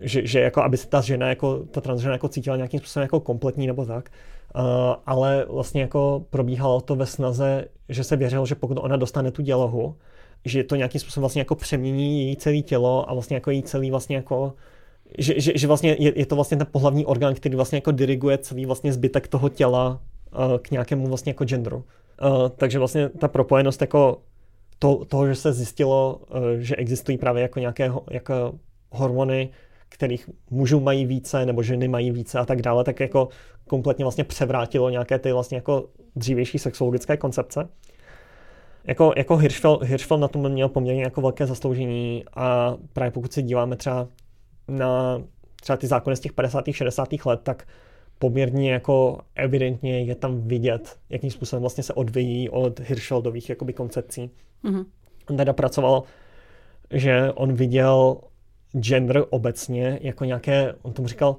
[0.02, 3.20] že, že jako aby se ta žena jako, ta transžena jako cítila nějakým způsobem jako
[3.20, 4.10] kompletní nebo tak,
[4.54, 4.62] uh,
[5.06, 9.42] ale vlastně jako probíhalo to ve snaze, že se věřilo, že pokud ona dostane tu
[9.42, 9.96] dělohu,
[10.44, 13.90] že to nějakým způsobem vlastně jako přemění její celé tělo a vlastně jako její celý
[13.90, 14.52] vlastně jako
[15.18, 18.38] že, že, že vlastně je, je, to vlastně ten pohlavní orgán, který vlastně jako diriguje
[18.38, 20.00] celý vlastně zbytek toho těla
[20.32, 21.76] uh, k nějakému vlastně jako genderu.
[21.76, 24.18] Uh, takže vlastně ta propojenost jako
[24.82, 28.54] to, toho, že se zjistilo, eh, že existují právě jako nějaké jako
[28.90, 29.50] hormony,
[29.88, 33.28] kterých mužů mají více nebo ženy mají více a tak dále, tak jako
[33.68, 37.68] kompletně vlastně převrátilo nějaké ty vlastně jako dřívější sexologické koncepce.
[38.84, 43.42] Jako, jako Hirschfeld, Hirschfeld na tom měl poměrně jako velké zasloužení a právě pokud se
[43.42, 44.08] díváme třeba
[44.68, 45.22] na
[45.60, 46.64] třeba ty zákony z těch 50.
[46.70, 47.08] 60.
[47.24, 47.66] let, tak
[48.18, 54.30] poměrně jako evidentně je tam vidět, jakým způsobem vlastně se odvíjí od Hirschfeldových jakoby koncepcí.
[54.64, 54.84] Mm-hmm.
[55.30, 56.02] On teda pracoval,
[56.90, 58.16] že on viděl
[58.72, 61.36] gender obecně jako nějaké, on tomu říkal,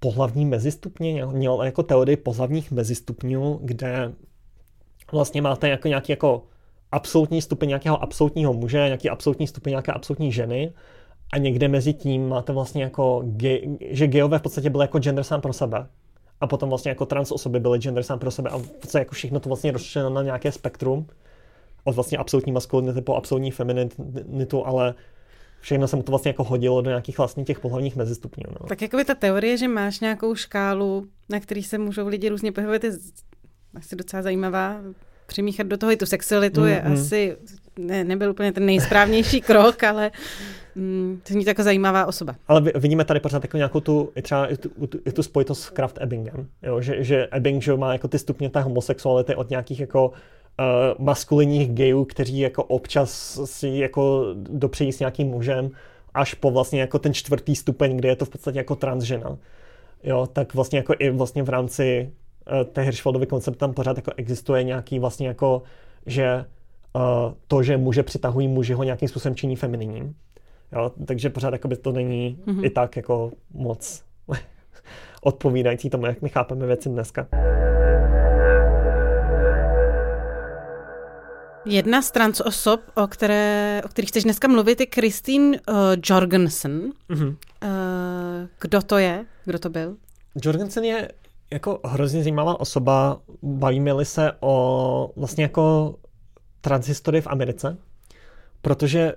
[0.00, 4.12] pohlavní mezistupně, měl jako teorii pohlavních mezistupňů, kde
[5.12, 6.42] vlastně máte jako nějaký jako
[6.92, 10.72] absolutní stupeň nějakého absolutního muže, nějaký absolutní stupeň nějaké absolutní ženy
[11.34, 15.24] a někde mezi tím máte vlastně jako, ge, že geové v podstatě byly jako gender
[15.24, 15.86] sám pro sebe.
[16.40, 19.14] A potom vlastně jako trans osoby byly gender sám pro sebe a v podstatě jako
[19.14, 21.06] všechno to vlastně rozšířeno na nějaké spektrum
[21.84, 24.94] od vlastně absolutní maskulinity po absolutní femininitu, ale
[25.60, 28.44] všechno se mu to vlastně jako hodilo do nějakých vlastně těch pohlavních mezistupňů.
[28.60, 28.66] No.
[28.66, 32.52] Tak jako by ta teorie, že máš nějakou škálu, na který se můžou lidi různě
[32.52, 32.90] pohybovat, je
[33.74, 34.80] asi docela zajímavá.
[35.26, 36.92] Přimíchat do toho i tu sexualitu mm, je mm.
[36.92, 37.36] asi,
[37.78, 40.10] ne, nebyl úplně ten nejsprávnější krok, ale
[40.76, 42.34] mm, to je jako zajímavá osoba.
[42.48, 45.98] Ale vidíme tady pořád jako nějakou tu, třeba i tu, tu, tu spojitost s Kraft
[46.00, 46.80] Ebbingem, jo?
[46.80, 51.74] Že, že Ebbing že má jako ty stupně té homosexuality od nějakých jako uh, maskulinních
[51.74, 55.70] gayů, kteří jako občas si jako dopřejí s nějakým mužem,
[56.14, 59.38] až po vlastně jako ten čtvrtý stupeň, kde je to v podstatě jako transžena.
[60.04, 62.10] Jo, tak vlastně jako i vlastně v rámci
[62.52, 65.62] uh, té Hirschfeldovy koncept tam pořád jako existuje nějaký vlastně jako,
[66.06, 66.44] že
[66.92, 67.02] uh,
[67.48, 70.14] to, že muže přitahují muži ho nějakým způsobem činí femininním.
[70.72, 72.64] Jo, takže pořád jako by to není mm-hmm.
[72.64, 74.02] i tak jako moc
[75.22, 77.28] odpovídající tomu, jak my chápeme věci dneska.
[81.66, 86.92] Jedna z trans osob, o, které, o kterých chceš dneska mluvit, je Christine uh, Jorgensen.
[87.10, 87.28] Mm-hmm.
[87.28, 89.24] Uh, kdo to je?
[89.44, 89.96] Kdo to byl?
[90.42, 91.08] Jorgensen je
[91.52, 93.20] jako hrozně zajímavá osoba.
[93.42, 95.94] Bavíme-li se o vlastně jako
[96.60, 97.76] transhistorii v Americe,
[98.62, 99.12] protože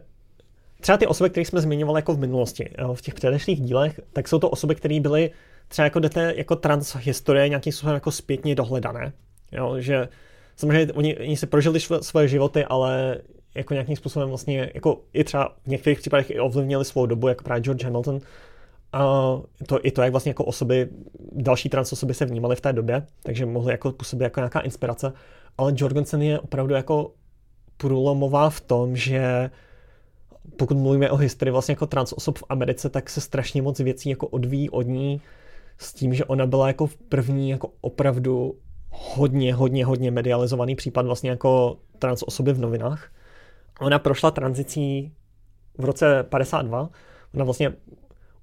[0.82, 4.40] třeba ty osoby, které jsme zmiňovali jako v minulosti, v těch předešlých dílech, tak jsou
[4.40, 5.32] to osoby, které byly
[5.68, 9.14] třeba jako té jako transhistorie nějakým způsobem jako zpětně dohledané.
[9.52, 10.08] Jo, že
[10.56, 13.18] samozřejmě oni, oni se prožili svoje životy, ale
[13.56, 17.44] jako nějakým způsobem vlastně, jako i třeba v některých případech i ovlivnili svou dobu, jako
[17.44, 18.20] právě George Hamilton.
[18.94, 19.02] A
[19.66, 20.90] to, i to, jak vlastně jako osoby,
[21.32, 25.14] další trans osoby se vnímaly v té době, takže mohly jako působit jako nějaká inspirace.
[25.58, 27.12] Ale Jorgensen je opravdu jako
[27.78, 29.50] průlomová v tom, že
[30.56, 34.10] pokud mluvíme o historii vlastně jako trans osob v Americe, tak se strašně moc věcí
[34.10, 35.22] jako odvíjí od ní
[35.78, 38.56] s tím, že ona byla jako v první jako opravdu
[38.92, 43.12] hodně, hodně, hodně medializovaný případ vlastně jako trans osoby v novinách.
[43.82, 45.12] Ona prošla tranzicí
[45.78, 46.90] v roce 52.
[47.36, 47.74] Ona vlastně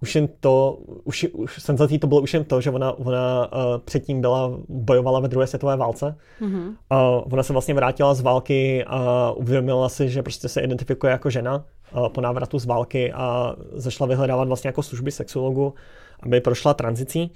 [0.04, 3.78] už jen to, už, už senzací to bylo už jen to, že ona, ona uh,
[3.84, 6.16] předtím byla, bojovala ve druhé světové válce.
[6.40, 6.68] Mm-hmm.
[6.68, 11.30] Uh, ona se vlastně vrátila z války a uvědomila si, že prostě se identifikuje jako
[11.30, 11.64] žena
[11.96, 15.74] uh, po návratu z války a zašla vyhledávat vlastně jako služby sexuologu,
[16.20, 17.30] aby prošla tranzicí.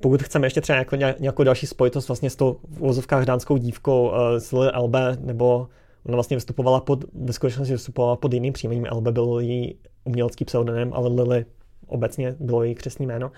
[0.00, 4.08] Pokud chceme ještě třeba jako nějakou další spojitost vlastně s tou v uvozovkách dánskou dívkou
[4.08, 5.68] uh, s Lily LB, nebo
[6.06, 10.92] ona vlastně vystupovala pod, ve skutečnosti vystupovala pod jiným příjmením, LB byl její umělecký pseudonym,
[10.94, 11.44] ale Lily
[11.88, 13.32] obecně bylo její křesní jméno.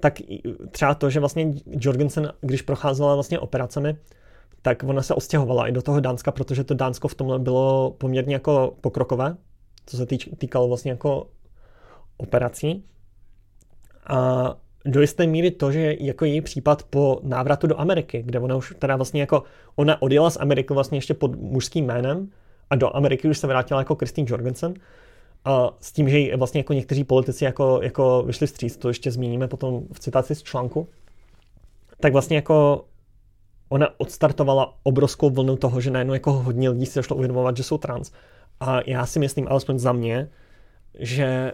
[0.00, 0.14] Tak
[0.70, 3.96] třeba to, že vlastně Jorgensen, když procházela vlastně operacemi,
[4.62, 8.34] tak ona se ostěhovala i do toho Dánska, protože to Dánsko v tomhle bylo poměrně
[8.34, 9.36] jako pokrokové,
[9.86, 11.26] co se týč, týkalo vlastně jako
[12.16, 12.84] operací.
[14.06, 14.54] A
[14.84, 18.74] do jisté míry to, že jako její případ po návratu do Ameriky, kde ona už
[18.78, 19.42] teda vlastně jako,
[19.76, 22.30] ona odjela z Ameriky vlastně ještě pod mužským jménem
[22.70, 24.74] a do Ameriky už se vrátila jako Christine Jorgensen
[25.44, 29.48] a s tím, že vlastně jako někteří politici jako, jako vyšli vstříc, to ještě zmíníme
[29.48, 30.88] potom v citaci z článku,
[32.00, 32.84] tak vlastně jako
[33.68, 37.78] ona odstartovala obrovskou vlnu toho, že najednou jako hodně lidí si zašlo uvědomovat, že jsou
[37.78, 38.12] trans.
[38.60, 40.28] A já si myslím, alespoň za mě,
[40.98, 41.52] že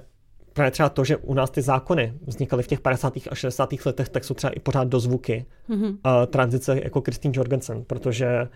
[0.52, 3.16] právě třeba to, že u nás ty zákony vznikaly v těch 50.
[3.30, 3.70] a 60.
[3.86, 5.88] letech, tak jsou třeba i pořád dozvuky mm-hmm.
[5.88, 8.48] uh, tranzice jako Christine Jorgensen, protože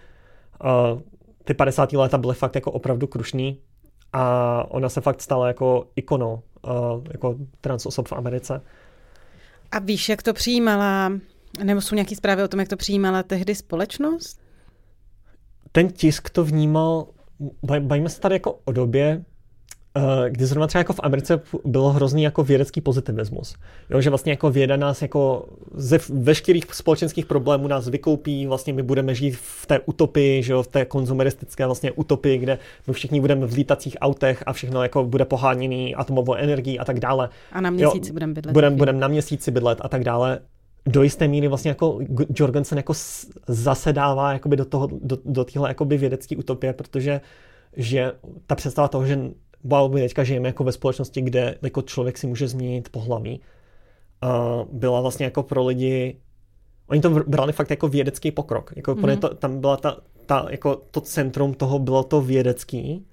[0.65, 1.01] uh,
[1.45, 1.93] ty 50.
[1.93, 3.61] léta byly fakt jako opravdu krušný
[4.13, 6.73] a ona se fakt stala jako ikonou uh,
[7.13, 8.61] jako trans osob v Americe.
[9.73, 11.13] A víš, jak to přijímala,
[11.65, 14.41] nebo jsou nějaké zprávy o tom, jak to přijímala tehdy společnost?
[15.73, 17.07] Ten tisk to vnímal,
[17.81, 19.25] bavíme se tady jako o době,
[20.29, 23.57] kdy zrovna třeba jako v Americe bylo hrozný jako vědecký pozitivismus.
[23.91, 28.83] Jo, že vlastně jako věda nás jako ze veškerých společenských problémů nás vykoupí, vlastně my
[28.83, 33.21] budeme žít v té utopii, že jo, v té konzumeristické vlastně utopii, kde my všichni
[33.21, 37.29] budeme v lítacích autech a všechno jako bude poháněný atomovou energií a tak dále.
[37.53, 38.53] A na měsíci budeme bydlet.
[38.53, 40.39] Budeme budem na měsíci bydlet a tak dále.
[40.87, 41.99] Do jisté míry vlastně jako
[42.35, 42.93] Jorgensen jako
[43.47, 47.21] zasedává jakoby do, toho, do, do téhle jakoby vědecké utopie, protože
[47.77, 48.13] že
[48.47, 49.19] ta představa toho, že
[49.65, 53.41] wow, my teďka žijeme jako ve společnosti, kde jako člověk si může změnit pohlaví.
[54.21, 56.17] A byla vlastně jako pro lidi,
[56.87, 58.73] oni to brali fakt jako vědecký pokrok.
[58.77, 59.19] Jako mm-hmm.
[59.19, 59.97] to, tam byla ta,
[60.27, 63.07] ta, jako to centrum toho bylo to vědecký,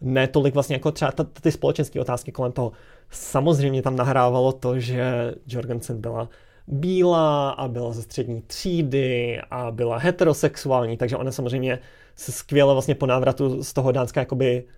[0.00, 2.72] ne tolik vlastně jako třeba ta, ty společenské otázky kolem toho.
[3.10, 6.28] Samozřejmě tam nahrávalo to, že Jorgensen byla
[6.66, 11.78] bílá a byla ze střední třídy a byla heterosexuální, takže ona samozřejmě
[12.16, 14.70] se skvěle vlastně po návratu z toho Dánska jakoby uh,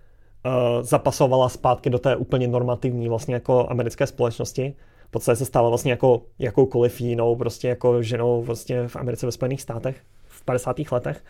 [0.81, 4.75] zapasovala zpátky do té úplně normativní vlastně jako americké společnosti.
[5.09, 9.33] V podstatě se stala vlastně jako jakoukoliv jinou prostě jako ženou vlastně v Americe ve
[9.33, 10.77] Spojených státech v 50.
[10.93, 11.25] letech.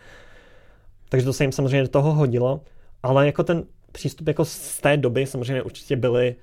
[1.09, 2.61] Takže to se jim samozřejmě do toho hodilo.
[3.03, 6.35] Ale jako ten přístup jako z té doby samozřejmě určitě byly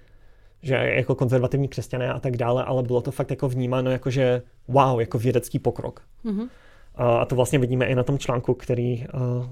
[0.62, 4.42] že jako konzervativní křesťané a tak dále, ale bylo to fakt jako vnímáno jako, že
[4.68, 6.02] wow, jako vědecký pokrok.
[6.24, 6.48] Mm-hmm.
[6.94, 9.06] A to vlastně vidíme i na tom článku, který,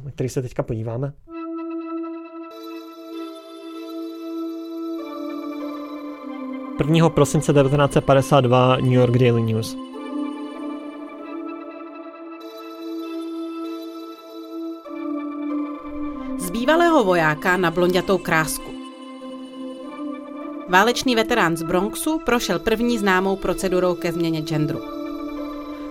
[0.04, 1.12] na který se teďka podíváme.
[6.78, 9.76] Prvního prosince 1952 New York Daily News.
[16.38, 18.70] Z bývalého vojáka na blondětou krásku.
[20.68, 24.80] Válečný veterán z Bronxu prošel první známou procedurou ke změně genderu.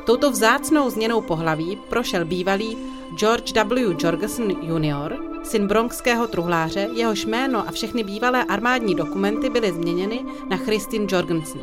[0.05, 2.77] Touto vzácnou změnou pohlaví prošel bývalý
[3.15, 3.95] George W.
[3.99, 10.57] Jorgensen Jr., syn bronxského truhláře, jehož jméno a všechny bývalé armádní dokumenty byly změněny na
[10.57, 11.61] Christine Jorgensen.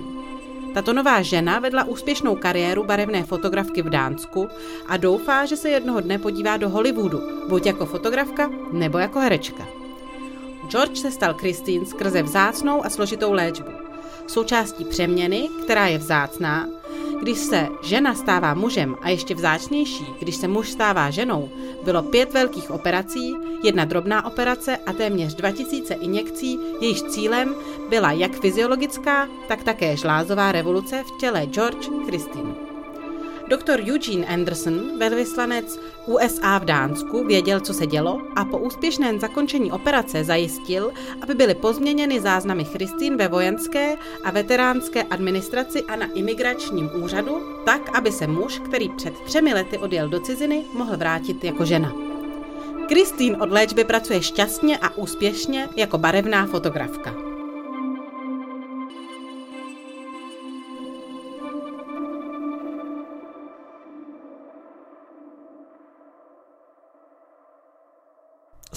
[0.74, 4.48] Tato nová žena vedla úspěšnou kariéru barevné fotografky v Dánsku
[4.86, 9.66] a doufá, že se jednoho dne podívá do Hollywoodu, buď jako fotografka nebo jako herečka.
[10.68, 13.83] George se stal Christine skrze vzácnou a složitou léčbu.
[14.26, 16.68] Součástí přeměny, která je vzácná,
[17.20, 21.50] když se žena stává mužem a ještě vzácnější, když se muž stává ženou,
[21.84, 27.54] bylo pět velkých operací, jedna drobná operace a téměř 2000 injekcí, jejíž cílem
[27.88, 32.73] byla jak fyziologická, tak také žlázová revoluce v těle George Christine.
[33.48, 39.72] Doktor Eugene Anderson, velvyslanec USA v Dánsku, věděl, co se dělo a po úspěšném zakončení
[39.72, 40.92] operace zajistil,
[41.22, 47.96] aby byly pozměněny záznamy Christine ve vojenské a veteránské administraci a na imigračním úřadu, tak,
[47.96, 51.92] aby se muž, který před třemi lety odjel do ciziny, mohl vrátit jako žena.
[52.88, 57.33] Christine od léčby pracuje šťastně a úspěšně jako barevná fotografka.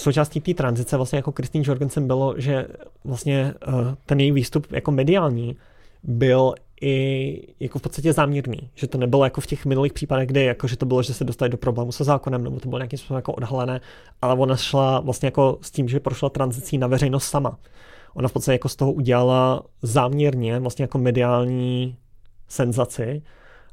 [0.08, 2.66] Součástí té tranzice vlastně jako Christine Jorgensen bylo, že
[3.04, 3.74] vlastně uh,
[4.06, 5.56] ten její výstup jako mediální
[6.02, 10.44] byl i jako v podstatě záměrný, že to nebylo jako v těch minulých případech, kde
[10.44, 12.98] jako, že to bylo, že se dostali do problému se zákonem, nebo to bylo nějakým
[12.98, 13.80] způsobem jako odhalené,
[14.22, 17.58] ale ona šla vlastně jako s tím, že prošla tranzicí na veřejnost sama.
[18.14, 21.96] Ona v podstatě jako z toho udělala záměrně vlastně jako mediální
[22.48, 23.22] senzaci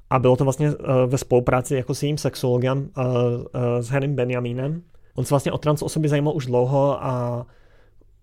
[0.10, 0.76] a bylo to vlastně uh,
[1.08, 3.04] ve spolupráci jako s jejím sexologem, uh,
[3.80, 4.82] s Harrym Benjaminem,
[5.16, 7.46] on se vlastně o trans osoby zajímal už dlouho a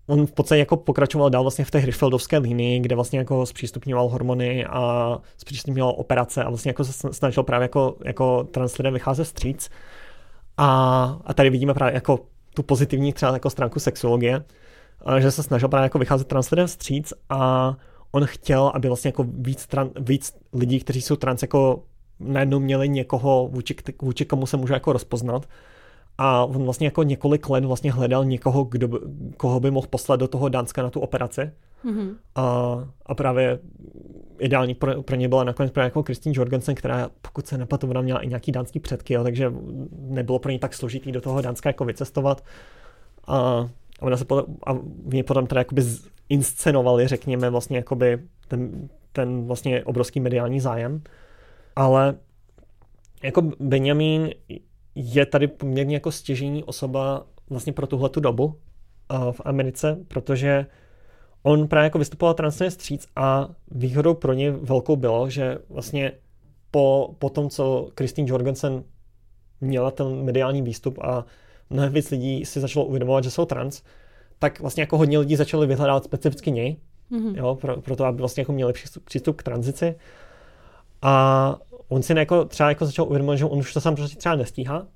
[0.07, 4.07] on v podstatě jako pokračoval dál vlastně v té Hirschfeldovské linii, kde vlastně jako zpřístupňoval
[4.07, 9.25] hormony a zpřístupňoval operace a vlastně jako se snažil právě jako, jako trans lidem vycházet
[9.25, 9.69] stříc.
[10.57, 12.19] A, a tady vidíme právě jako
[12.53, 14.43] tu pozitivní třeba jako stránku sexuologie,
[15.19, 17.73] že se snažil právě jako vycházet trans lidem stříc a
[18.11, 21.83] on chtěl, aby vlastně jako víc, tran, víc lidí, kteří jsou trans, jako
[22.19, 25.47] najednou měli někoho, vůči, vůči komu se může jako rozpoznat
[26.17, 28.97] a on vlastně jako několik let vlastně hledal někoho, kdo, by,
[29.37, 31.51] koho by mohl poslat do toho Dánska na tu operaci.
[31.85, 32.15] Mm-hmm.
[32.35, 32.43] A,
[33.05, 33.59] a právě
[34.39, 38.01] ideální pro, pro ně byla nakonec právě jako Christine Jorgensen, která, pokud se nepletu, ona
[38.01, 39.53] měla i nějaký dánský předky, jo, takže
[39.99, 42.43] nebylo pro ní tak složitý do toho Dánska jako vycestovat.
[43.27, 43.37] A,
[43.99, 44.73] a ona se potom, a
[45.05, 45.83] v ní potom teda jakoby
[46.29, 51.01] inscenovali, řekněme, vlastně jakoby ten, ten vlastně obrovský mediální zájem.
[51.75, 52.15] Ale
[53.23, 54.29] jako Benjamin
[54.95, 60.65] je tady poměrně jako stěžení osoba vlastně pro tuhle tu dobu uh, v Americe, protože
[61.43, 66.11] on právě jako vystupoval transně stříc a výhodou pro ně velkou bylo, že vlastně
[66.71, 68.83] po, po tom, co Christine Jorgensen
[69.61, 71.25] měla ten mediální výstup a
[71.69, 73.81] mnohem víc lidí si začalo uvědomovat, že jsou trans,
[74.39, 76.77] tak vlastně jako hodně lidí začali vyhledávat specificky něj,
[77.11, 77.37] mm-hmm.
[77.37, 79.95] jo, pro, pro to, aby vlastně jako měli přístup, přístup k tranzici.
[81.01, 81.55] A
[81.87, 84.87] on si jako, třeba jako začal uvědomovat, že on už to sám prostě třeba nestíhá.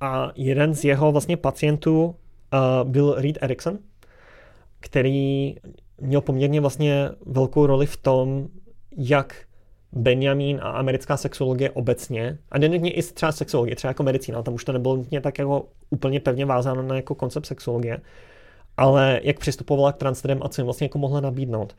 [0.00, 3.78] A jeden z jeho vlastně pacientů uh, byl Reed Erikson,
[4.80, 5.54] který
[6.00, 8.48] měl poměrně vlastně velkou roli v tom,
[8.96, 9.34] jak
[9.92, 14.64] Benjamin a americká sexologie obecně, a ne i třeba sexologie, třeba jako medicína, tam už
[14.64, 18.00] to nebylo nutně tak jako úplně pevně vázáno na jako koncept sexologie,
[18.76, 21.76] ale jak přistupovala k translidem a co jim vlastně jako mohla nabídnout.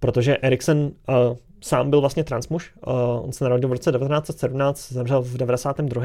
[0.00, 2.92] Protože Erikson uh, sám byl vlastně transmuž, uh,
[3.24, 6.02] on se narodil v roce 1917, zemřel v 92.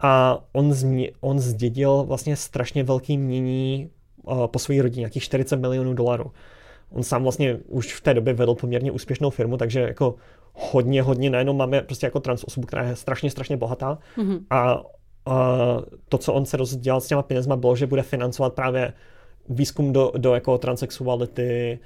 [0.00, 3.90] A on, změ, on zdědil vlastně strašně velký mění
[4.22, 6.32] uh, po své rodině, nějakých 40 milionů dolarů.
[6.90, 10.14] On sám vlastně už v té době vedl poměrně úspěšnou firmu, takže jako
[10.54, 13.98] hodně, hodně najednou máme prostě jako trans osobu, která je strašně, strašně bohatá.
[14.16, 14.40] Mm-hmm.
[14.50, 14.84] A uh,
[16.08, 18.92] to, co on se rozdělal s těma penězma, bylo, že bude financovat právě
[19.48, 21.78] výzkum do, do jako transexuality,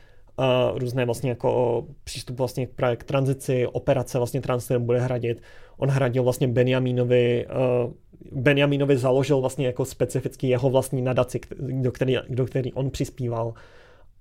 [0.75, 2.67] různé vlastně jako přístup vlastně
[2.97, 5.43] k tranzici, operace vlastně transfer bude hradit.
[5.77, 7.47] On hradil vlastně Benjamínovi,
[7.85, 7.93] uh,
[8.33, 13.55] Benjamínovi založil vlastně jako specificky jeho vlastní nadaci, do který, do který on přispíval.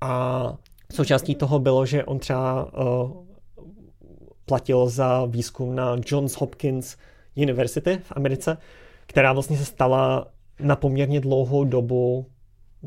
[0.01, 0.53] A
[0.93, 3.11] součástí toho bylo, že on třeba uh,
[4.45, 6.97] platil za výzkum na Johns Hopkins
[7.35, 8.57] University v Americe,
[9.05, 10.27] která vlastně se stala
[10.59, 12.25] na poměrně dlouhou dobu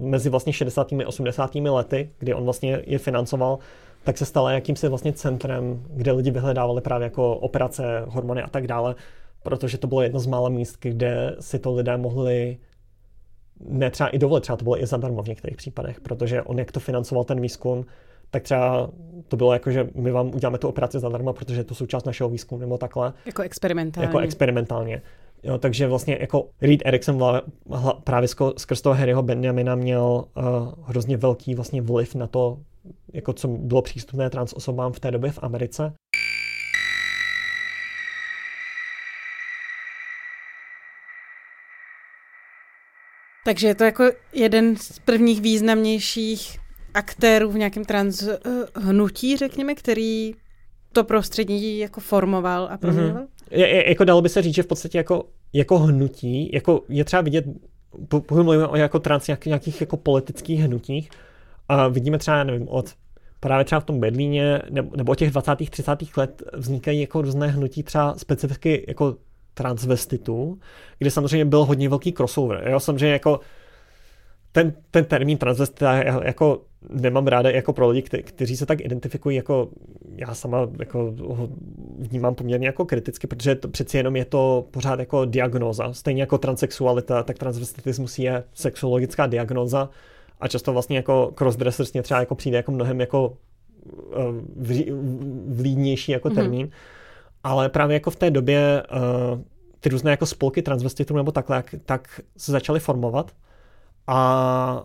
[0.00, 0.92] mezi vlastně 60.
[0.92, 1.54] a 80.
[1.54, 3.58] lety, kdy on vlastně je financoval,
[4.04, 8.66] tak se stala jakýmsi vlastně centrem, kde lidi vyhledávali právě jako operace, hormony a tak
[8.66, 8.94] dále,
[9.42, 12.58] protože to bylo jedno z mála míst, kde si to lidé mohli
[13.68, 16.72] ne třeba i dovolit, třeba to bylo i zadarmo v některých případech, protože on jak
[16.72, 17.86] to financoval ten výzkum,
[18.30, 18.90] tak třeba
[19.28, 22.30] to bylo jako, že my vám uděláme tu operaci zadarmo, protože je to součást našeho
[22.30, 23.12] výzkumu nebo takhle.
[23.26, 24.06] Jako experimentálně.
[24.06, 25.02] Jako experimentálně.
[25.42, 26.80] Jo, takže vlastně jako Reed
[27.70, 30.44] hla, právě skrz toho Harryho Benjamina měl uh,
[30.82, 32.58] hrozně velký vlastně vliv na to,
[33.12, 35.92] jako co bylo přístupné trans osobám v té době v Americe.
[43.44, 46.58] Takže je to jako jeden z prvních významnějších
[46.94, 48.32] aktérů v nějakém trans uh,
[48.74, 50.34] hnutí, řekněme, který
[50.92, 53.22] to prostředí jako formoval a proměňoval?
[53.22, 53.39] Mm-hmm.
[53.50, 57.22] Je, jako dalo by se říct, že v podstatě jako, jako hnutí, jako je třeba
[57.22, 57.44] vidět,
[58.08, 61.10] pokud mluvíme o jako trans nějak, nějakých jako politických hnutích,
[61.68, 62.94] a vidíme třeba, nevím, od
[63.40, 65.70] právě třeba v tom Berlíně nebo, nebo těch 20.
[65.70, 66.16] 30.
[66.16, 69.16] let vznikají jako různé hnutí třeba specificky jako
[69.54, 70.58] transvestitů,
[70.98, 72.68] kde samozřejmě byl hodně velký crossover.
[72.68, 72.80] Jo?
[72.80, 73.40] Samozřejmě jako
[74.52, 79.36] ten, ten termín transvestita jako nemám ráda jako pro lidi, kte, kteří se tak identifikují,
[79.36, 79.68] jako
[80.16, 81.48] já sama jako ho
[81.98, 85.92] vnímám poměrně jako kriticky, protože to přeci jenom je to pořád jako diagnóza.
[85.92, 89.90] Stejně jako transexualita, tak transvestitismus je sexuologická diagnóza
[90.40, 93.36] a často vlastně jako crossdressers mě třeba jako přijde jako mnohem jako
[94.12, 94.16] eh,
[95.48, 96.36] vlídnější jako mhm.
[96.36, 96.66] termín.
[96.66, 96.72] Mm-hmm.
[97.44, 98.82] Ale právě jako v té době
[99.32, 99.40] uh,
[99.80, 103.32] ty různé jako spolky transvestitů nebo takhle, tak se začaly formovat
[104.06, 104.84] a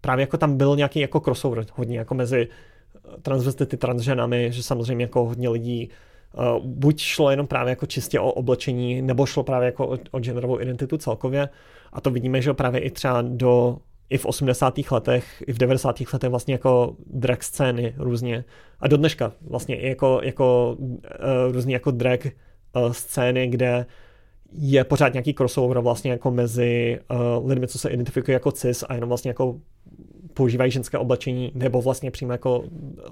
[0.00, 5.04] právě jako tam byl nějaký jako crossover hodně jako mezi eh, transvestity, transženami, že samozřejmě
[5.04, 5.90] jako hodně lidí
[6.34, 10.20] uh, buď šlo jenom právě jako čistě o oblečení, nebo šlo právě jako o, o
[10.20, 11.48] genderovou identitu celkově.
[11.92, 13.78] A to vidíme, že právě i třeba do
[14.10, 14.74] i v 80.
[14.90, 16.00] letech, i v 90.
[16.12, 18.44] letech vlastně jako drag scény různě.
[18.80, 20.98] A do dneška vlastně i jako, jako uh,
[21.52, 23.86] různě jako drag uh, scény, kde
[24.58, 28.94] je pořád nějaký crossover vlastně jako mezi uh, lidmi, co se identifikují jako cis a
[28.94, 29.60] jenom vlastně jako
[30.34, 32.64] používají ženské oblečení, nebo vlastně přímo jako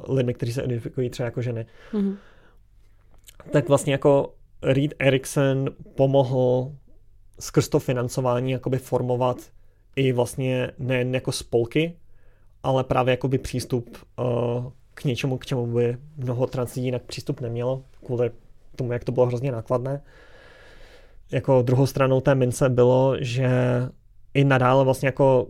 [0.08, 1.66] lidmi, kteří se identifikují třeba jako ženy.
[1.92, 2.16] Mm-hmm.
[3.50, 6.72] Tak vlastně jako Reed Erikson pomohl
[7.40, 9.36] skrz to financování jakoby formovat
[9.96, 11.96] i vlastně nejen jako spolky,
[12.62, 14.24] ale právě jakoby přístup uh,
[14.94, 18.30] k něčemu, k čemu by mnoho trans lidí jinak přístup nemělo, kvůli
[18.76, 20.02] tomu, jak to bylo hrozně nákladné.
[21.32, 23.48] Jako druhou stranou té mince bylo, že
[24.34, 25.46] i nadále vlastně jako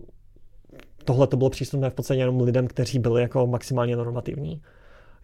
[1.05, 4.61] tohle to bylo přístupné v podstatě jenom lidem, kteří byli jako maximálně normativní.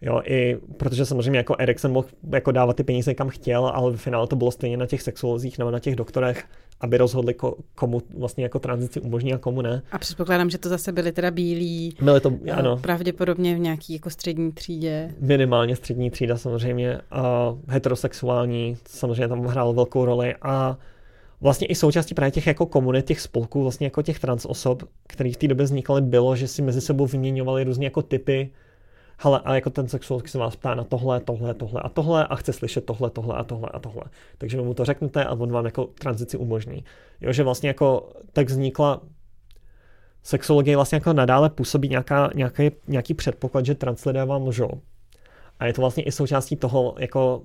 [0.02, 3.96] Jo, i protože samozřejmě jako Erikson mohl jako dávat ty peníze kam chtěl, ale v
[3.96, 6.44] finále to bylo stejně na těch sexuolozích nebo na těch doktorech,
[6.80, 9.82] aby rozhodli, ko, komu vlastně jako tranzici umožní a komu ne.
[9.92, 12.76] A předpokládám, že to zase byly teda bílí, byly to, ano.
[12.76, 15.14] pravděpodobně v nějaký jako střední třídě.
[15.20, 20.78] Minimálně střední třída samozřejmě a heterosexuální samozřejmě tam hrálo velkou roli a
[21.40, 25.32] vlastně i součástí právě těch jako komunit, těch spolků, vlastně jako těch trans osob, který
[25.32, 28.50] v té době vznikaly, bylo, že si mezi sebou vyměňovali různé jako typy,
[29.22, 32.36] hele, a jako ten sexuolog se vás ptá na tohle, tohle, tohle a tohle a
[32.36, 34.02] chce slyšet tohle, tohle a tohle a tohle.
[34.38, 36.84] Takže mu to řeknete a on vám jako tranzici umožní.
[37.20, 39.00] Jo, že vlastně jako tak vznikla
[40.22, 44.70] sexologie vlastně jako nadále působí nějaká, nějaký, nějaký předpoklad, že trans lidé vám lžou.
[45.58, 47.42] A je to vlastně i součástí toho, jako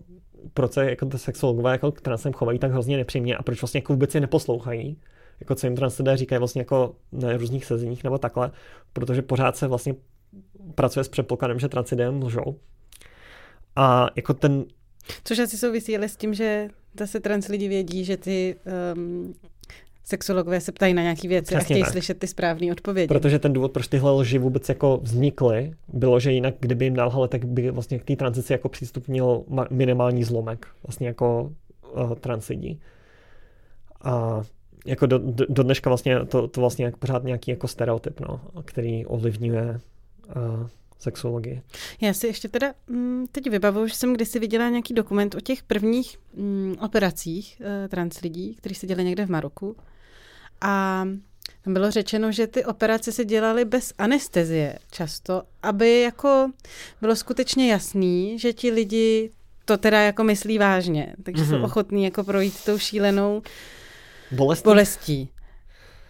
[0.53, 3.77] proč se jako ty sexologové jako k transem chovají tak hrozně nepřímě a proč vlastně
[3.77, 4.97] jako vůbec je neposlouchají.
[5.39, 8.51] Jako co jim trans lidé říkají vlastně jako na různých sezeních nebo takhle,
[8.93, 9.95] protože pořád se vlastně
[10.75, 12.55] pracuje s předpokladem, že trans lidé lžou.
[13.75, 14.65] A jako ten...
[15.23, 16.69] Což asi souvisí ale s tím, že
[16.99, 18.55] zase trans lidi vědí, že ty
[18.95, 19.33] um,
[20.03, 21.91] sexologové se ptají na nějaké věci Přesně a chtějí tak.
[21.91, 23.07] slyšet ty správné odpovědi.
[23.07, 27.27] Protože ten důvod, proč tyhle lži vůbec jako vznikly, bylo, že jinak, kdyby jim nalhali,
[27.27, 31.53] tak by vlastně k té tranzici jako přístupnil minimální zlomek, vlastně jako
[31.93, 32.79] uh, trans lidí.
[34.01, 34.43] A
[34.85, 38.41] jako do, do, do dneška vlastně to, to vlastně jako pořád nějaký jako stereotyp, no,
[38.65, 39.79] který ovlivňuje
[40.27, 40.67] uh,
[40.99, 41.61] sexologii.
[42.01, 45.63] Já si ještě teda mm, teď vybavuju, že jsem kdysi viděla nějaký dokument o těch
[45.63, 49.75] prvních mm, operacích uh, trans lidí, kteří se děli někde v Maroku.
[50.61, 51.05] A
[51.63, 56.51] Tam bylo řečeno, že ty operace se dělaly bez anestezie často, aby jako
[57.01, 59.31] bylo skutečně jasný, že ti lidi
[59.65, 61.49] to teda jako myslí vážně, takže mm-hmm.
[61.49, 61.63] jsou mhm.
[61.63, 63.41] ochotní jako projít tou šílenou
[64.31, 64.63] bolestí.
[64.63, 65.29] bolestí.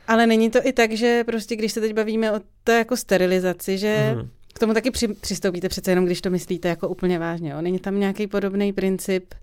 [0.08, 3.78] Ale není to i tak, že prostě když se teď bavíme o té jako sterilizaci,
[3.78, 4.28] že mm-hmm.
[4.54, 7.52] k tomu taky při, přistoupíte přece jenom, když to myslíte jako úplně vážně.
[7.52, 7.62] Jo?
[7.62, 9.34] Není tam nějaký podobný princip,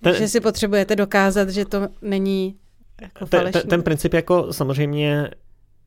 [0.00, 2.56] ten, že si potřebujete dokázat, že to není
[3.02, 5.30] jako ten, ten, ten princip jako samozřejmě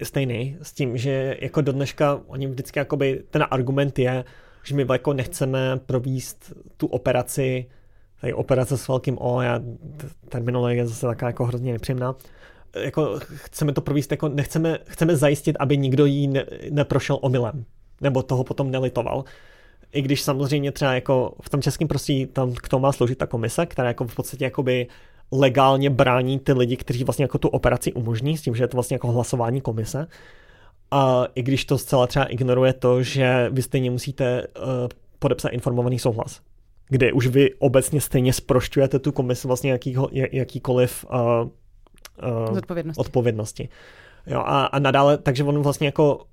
[0.03, 4.23] stejný s tím, že jako do dneška oni vždycky jakoby, ten argument je,
[4.63, 7.65] že my jako nechceme províst tu operaci,
[8.21, 9.59] tady operace s velkým O, já,
[10.29, 12.15] terminologie je zase taková jako hrozně nepříjemná,
[12.75, 17.65] jako chceme to províst, jako nechceme, chceme zajistit, aby nikdo jí ne, neprošel omylem,
[18.01, 19.23] nebo toho potom nelitoval.
[19.91, 23.25] I když samozřejmě třeba jako v tom českém prostředí tam k tomu má sloužit ta
[23.25, 24.87] komise, která jako v podstatě jakoby
[25.31, 28.77] legálně brání ty lidi, kteří vlastně jako tu operaci umožní, s tím, že je to
[28.77, 30.07] vlastně jako hlasování komise.
[30.91, 34.63] A i když to zcela třeba ignoruje to, že vy stejně musíte uh,
[35.19, 36.41] podepsat informovaný souhlas,
[36.89, 41.49] kde už vy obecně stejně sprošťujete tu komisi vlastně jakýho, jakýkoliv uh,
[42.49, 42.99] uh, odpovědnosti.
[42.99, 43.69] odpovědnosti.
[44.27, 46.25] Jo, a, a nadále, takže on vlastně jako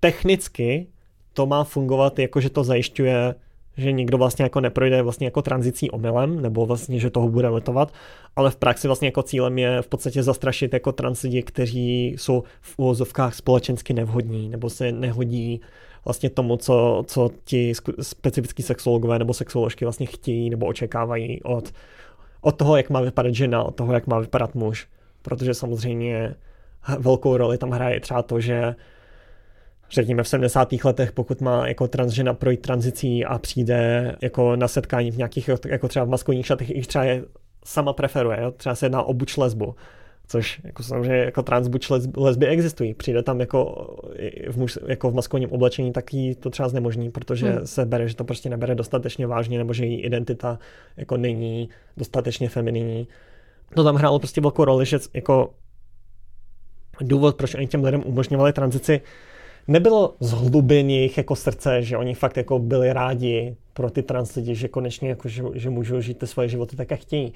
[0.00, 0.86] technicky
[1.32, 3.34] to má fungovat jako, že to zajišťuje
[3.76, 7.92] že někdo vlastně jako neprojde vlastně jako tranzicí omylem, nebo vlastně, že toho bude letovat,
[8.36, 12.42] ale v praxi vlastně jako cílem je v podstatě zastrašit jako trans lidi, kteří jsou
[12.60, 15.60] v úvozovkách společensky nevhodní, nebo se nehodí
[16.04, 21.72] vlastně tomu, co, co ti specifický sexologové nebo sexoložky vlastně chtějí nebo očekávají od,
[22.40, 24.88] od toho, jak má vypadat žena, od toho, jak má vypadat muž.
[25.22, 26.34] Protože samozřejmě
[26.98, 28.74] velkou roli tam hraje třeba to, že
[29.90, 30.72] řekněme v 70.
[30.84, 35.88] letech, pokud má jako transžena projít tranzicí a přijde jako na setkání v nějakých, jako
[35.88, 37.24] třeba v maskulních šatech, i třeba je
[37.64, 38.50] sama preferuje, jo?
[38.50, 39.74] třeba se jedná o buč lesbu,
[40.26, 42.94] což jako samozřejmě jako transbuč lesby existují.
[42.94, 43.86] Přijde tam jako
[44.50, 47.66] v, muž, jako v maskulním oblečení, tak jí to třeba znemožní, protože hmm.
[47.66, 50.58] se bere, že to prostě nebere dostatečně vážně, nebo že její identita
[50.96, 53.08] jako není dostatečně femininní.
[53.74, 55.54] To tam hrálo prostě velkou roli, že jako
[57.00, 59.00] důvod, proč oni těm lidem umožňovali tranzici,
[59.68, 64.34] nebylo z hlubin jejich jako srdce, že oni fakt jako byli rádi pro ty trans
[64.34, 67.32] lidi, že konečně jako, že, že můžou žít ty svoje životy tak, jak chtějí.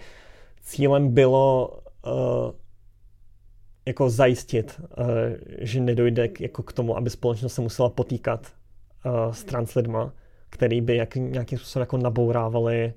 [0.63, 2.13] Cílem bylo uh,
[3.87, 5.07] jako zajistit, uh,
[5.59, 8.47] že nedojde k, jako k tomu, aby společnost se musela potýkat
[9.05, 10.13] uh, s trans lidma,
[10.51, 12.95] který by jak, nějakým způsobem jako nabourávali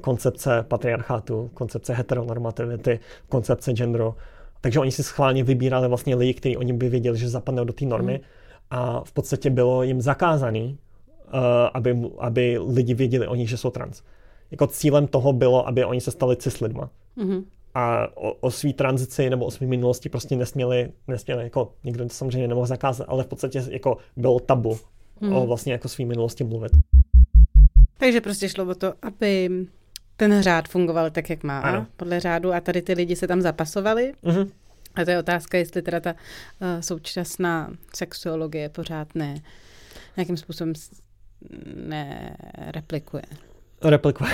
[0.00, 4.14] koncepce patriarchátu, koncepce heteronormativity, koncepce genderu
[4.64, 7.84] takže oni si schválně vybírali vlastně lidi, kteří oni by věděli, že zapadnou do té
[7.84, 8.20] normy mm.
[8.70, 10.78] a v podstatě bylo jim zakázaný,
[11.26, 11.40] uh,
[11.74, 14.02] aby, aby lidi věděli o nich, že jsou trans.
[14.50, 16.90] Jako cílem toho bylo, aby oni se stali cis lidma.
[17.16, 17.44] Mm-hmm.
[17.74, 22.14] A o, o svý tranzici nebo o svý minulosti prostě nesměli, nesměli jako nikdo to
[22.14, 24.78] samozřejmě nemohl zakázat, ale v podstatě jako bylo tabu
[25.20, 25.36] mm.
[25.36, 26.72] o vlastně jako svý minulosti mluvit.
[27.98, 29.50] Takže prostě šlo o to, aby
[30.16, 31.86] ten řád fungoval tak, jak má, ano.
[31.96, 34.12] podle řádu a tady ty lidi se tam zapasovali.
[34.24, 34.50] Uh-huh.
[34.94, 39.34] A to je otázka, jestli teda ta uh, současná sexuologie pořád ne,
[40.16, 40.72] nějakým způsobem
[41.76, 43.22] nereplikuje.
[43.82, 44.30] Replikuje.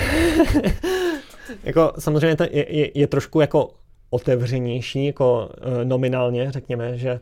[1.63, 3.73] jako samozřejmě to je, je, je trošku jako
[4.09, 7.19] otevřenější, jako uh, nominálně, řekněme, že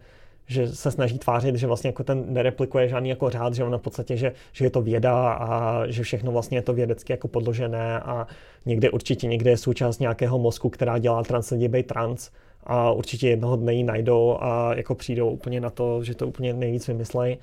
[0.49, 3.81] že se snaží tvářit, že vlastně jako ten nereplikuje žádný jako řád, že ono v
[3.81, 7.99] podstatě, že, že je to věda a že všechno vlastně je to vědecky jako podložené
[7.99, 8.27] a
[8.65, 12.29] někde určitě někde je součást nějakého mozku, která dělá trans lidi být trans
[12.63, 16.53] a určitě jednoho dne ji najdou a jako přijdou úplně na to, že to úplně
[16.53, 17.37] nejvíc vymyslejí.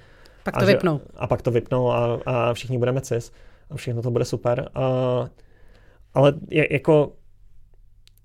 [0.44, 0.98] Pak to a vypnou.
[0.98, 3.32] Že, a pak to vypnou a, a všichni budeme cis
[3.70, 4.68] a všechno to bude super.
[4.74, 4.82] A,
[6.14, 7.12] ale je, jako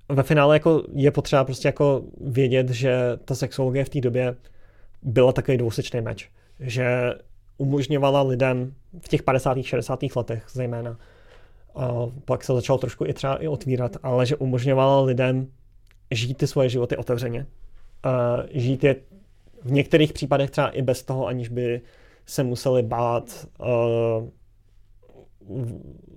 [0.09, 4.36] ve finále jako je potřeba prostě jako vědět, že ta sexologie v té době
[5.01, 6.29] byla takový dvousečný meč,
[6.59, 7.13] že
[7.57, 9.57] umožňovala lidem v těch 50.
[9.61, 9.99] 60.
[10.15, 10.97] letech zejména,
[11.75, 11.91] a
[12.25, 15.47] pak se začalo trošku i třeba i otvírat, ale že umožňovala lidem
[16.11, 17.45] žít ty svoje životy otevřeně.
[18.03, 18.95] A žít je
[19.63, 21.81] v některých případech třeba i bez toho, aniž by
[22.25, 24.29] se museli bát uh,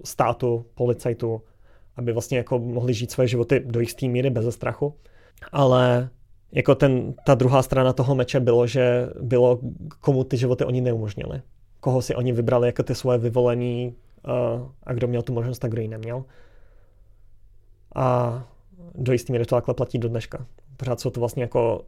[0.05, 1.43] státu, policajtu,
[1.97, 4.95] aby vlastně jako mohli žít svoje životy do jisté míry bez strachu.
[5.53, 6.11] Ale
[6.53, 9.61] jako ten, ta druhá strana toho meče bylo, že bylo,
[10.01, 11.43] komu ty životy oni neumožnili.
[11.81, 13.95] Koho si oni vybrali jako ty svoje vyvolení
[14.27, 16.25] uh, a kdo měl tu možnost a kdo ji neměl.
[17.95, 18.49] A
[18.95, 20.47] do jistý míry to takhle platí do dneška.
[20.77, 21.85] Pořád jsou to vlastně jako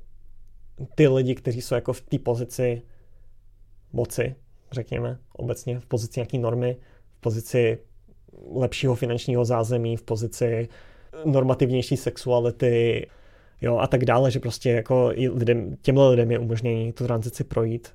[0.95, 2.83] ty lidi, kteří jsou jako v té pozici
[3.93, 4.35] moci,
[4.73, 6.77] řekněme, obecně, v pozici nějaký normy,
[7.17, 7.79] v pozici
[8.55, 10.69] lepšího finančního zázemí, v pozici
[11.25, 13.07] normativnější sexuality,
[13.61, 17.89] jo, a tak dále, že prostě jako lidem, těmhle lidem je umožnění tu tranzici projít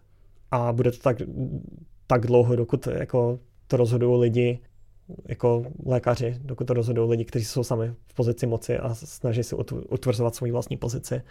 [0.51, 1.17] a bude to tak,
[2.07, 4.59] tak dlouho, dokud jako to rozhodují lidi,
[5.27, 9.55] jako lékaři, dokud to rozhodují lidi, kteří jsou sami v pozici moci a snaží se
[9.89, 11.21] utvrzovat svoji vlastní pozici.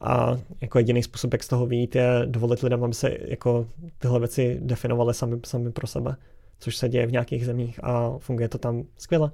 [0.00, 3.66] A jako jediný způsob, jak z toho vyjít, je dovolit lidem, aby se jako
[3.98, 6.16] tyhle věci definovaly sami, sami pro sebe,
[6.58, 9.30] což se děje v nějakých zemích a funguje to tam skvěle.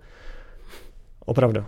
[1.26, 1.64] Opravdu,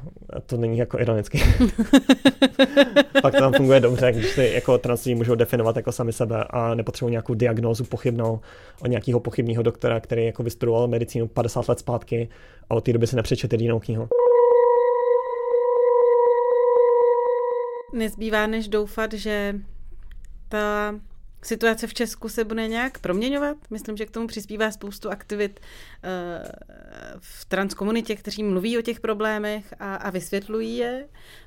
[0.47, 1.39] to není jako ironicky.
[3.23, 6.75] Pak to tam funguje dobře, když si jako trans můžou definovat jako sami sebe a
[6.75, 8.41] nepotřebují nějakou diagnózu pochybnou
[8.81, 12.29] od nějakého pochybného doktora, který jako vystudoval medicínu 50 let zpátky
[12.71, 14.09] a od té doby si nepřečet jedinou knihu.
[17.93, 19.55] Nezbývá než doufat, že
[20.49, 20.95] ta
[21.47, 23.57] situace v Česku se bude nějak proměňovat.
[23.71, 26.11] Myslím, že k tomu přispívá spoustu aktivit uh,
[27.19, 31.07] v transkomunitě, kteří mluví o těch problémech a, a vysvětlují je.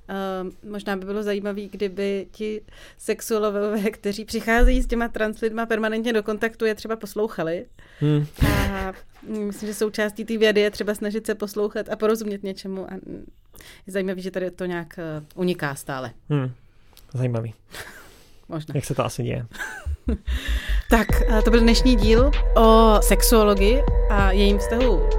[0.10, 2.62] Uh, možná by bylo zajímavé, kdyby ti
[2.98, 7.66] sexuologové, kteří přicházejí s těma translidma permanentně do kontaktu, je třeba poslouchali.
[8.00, 8.26] Hmm.
[8.48, 8.94] A
[9.28, 12.92] myslím, že součástí té vědy je třeba snažit se poslouchat a porozumět něčemu.
[12.92, 12.94] A
[13.88, 16.12] je zajímavé, že tady to nějak uh, uniká stále.
[16.30, 16.52] Hmm.
[17.14, 17.54] Zajímavý.
[18.50, 18.72] Možná.
[18.76, 19.46] Jak se to asi děje.
[20.90, 21.08] tak,
[21.44, 25.10] to byl dnešní díl o sexuologii a jejím vztahu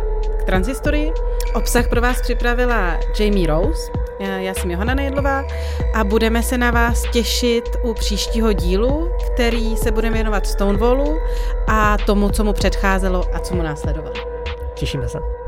[0.40, 1.12] k transhistorii.
[1.54, 5.44] Obsah pro vás připravila Jamie Rose, já jsem Johana Nejedlová
[5.94, 11.18] a budeme se na vás těšit u příštího dílu, který se bude věnovat Stonewallu
[11.66, 14.14] a tomu, co mu předcházelo a co mu následovalo.
[14.74, 15.39] Těšíme se.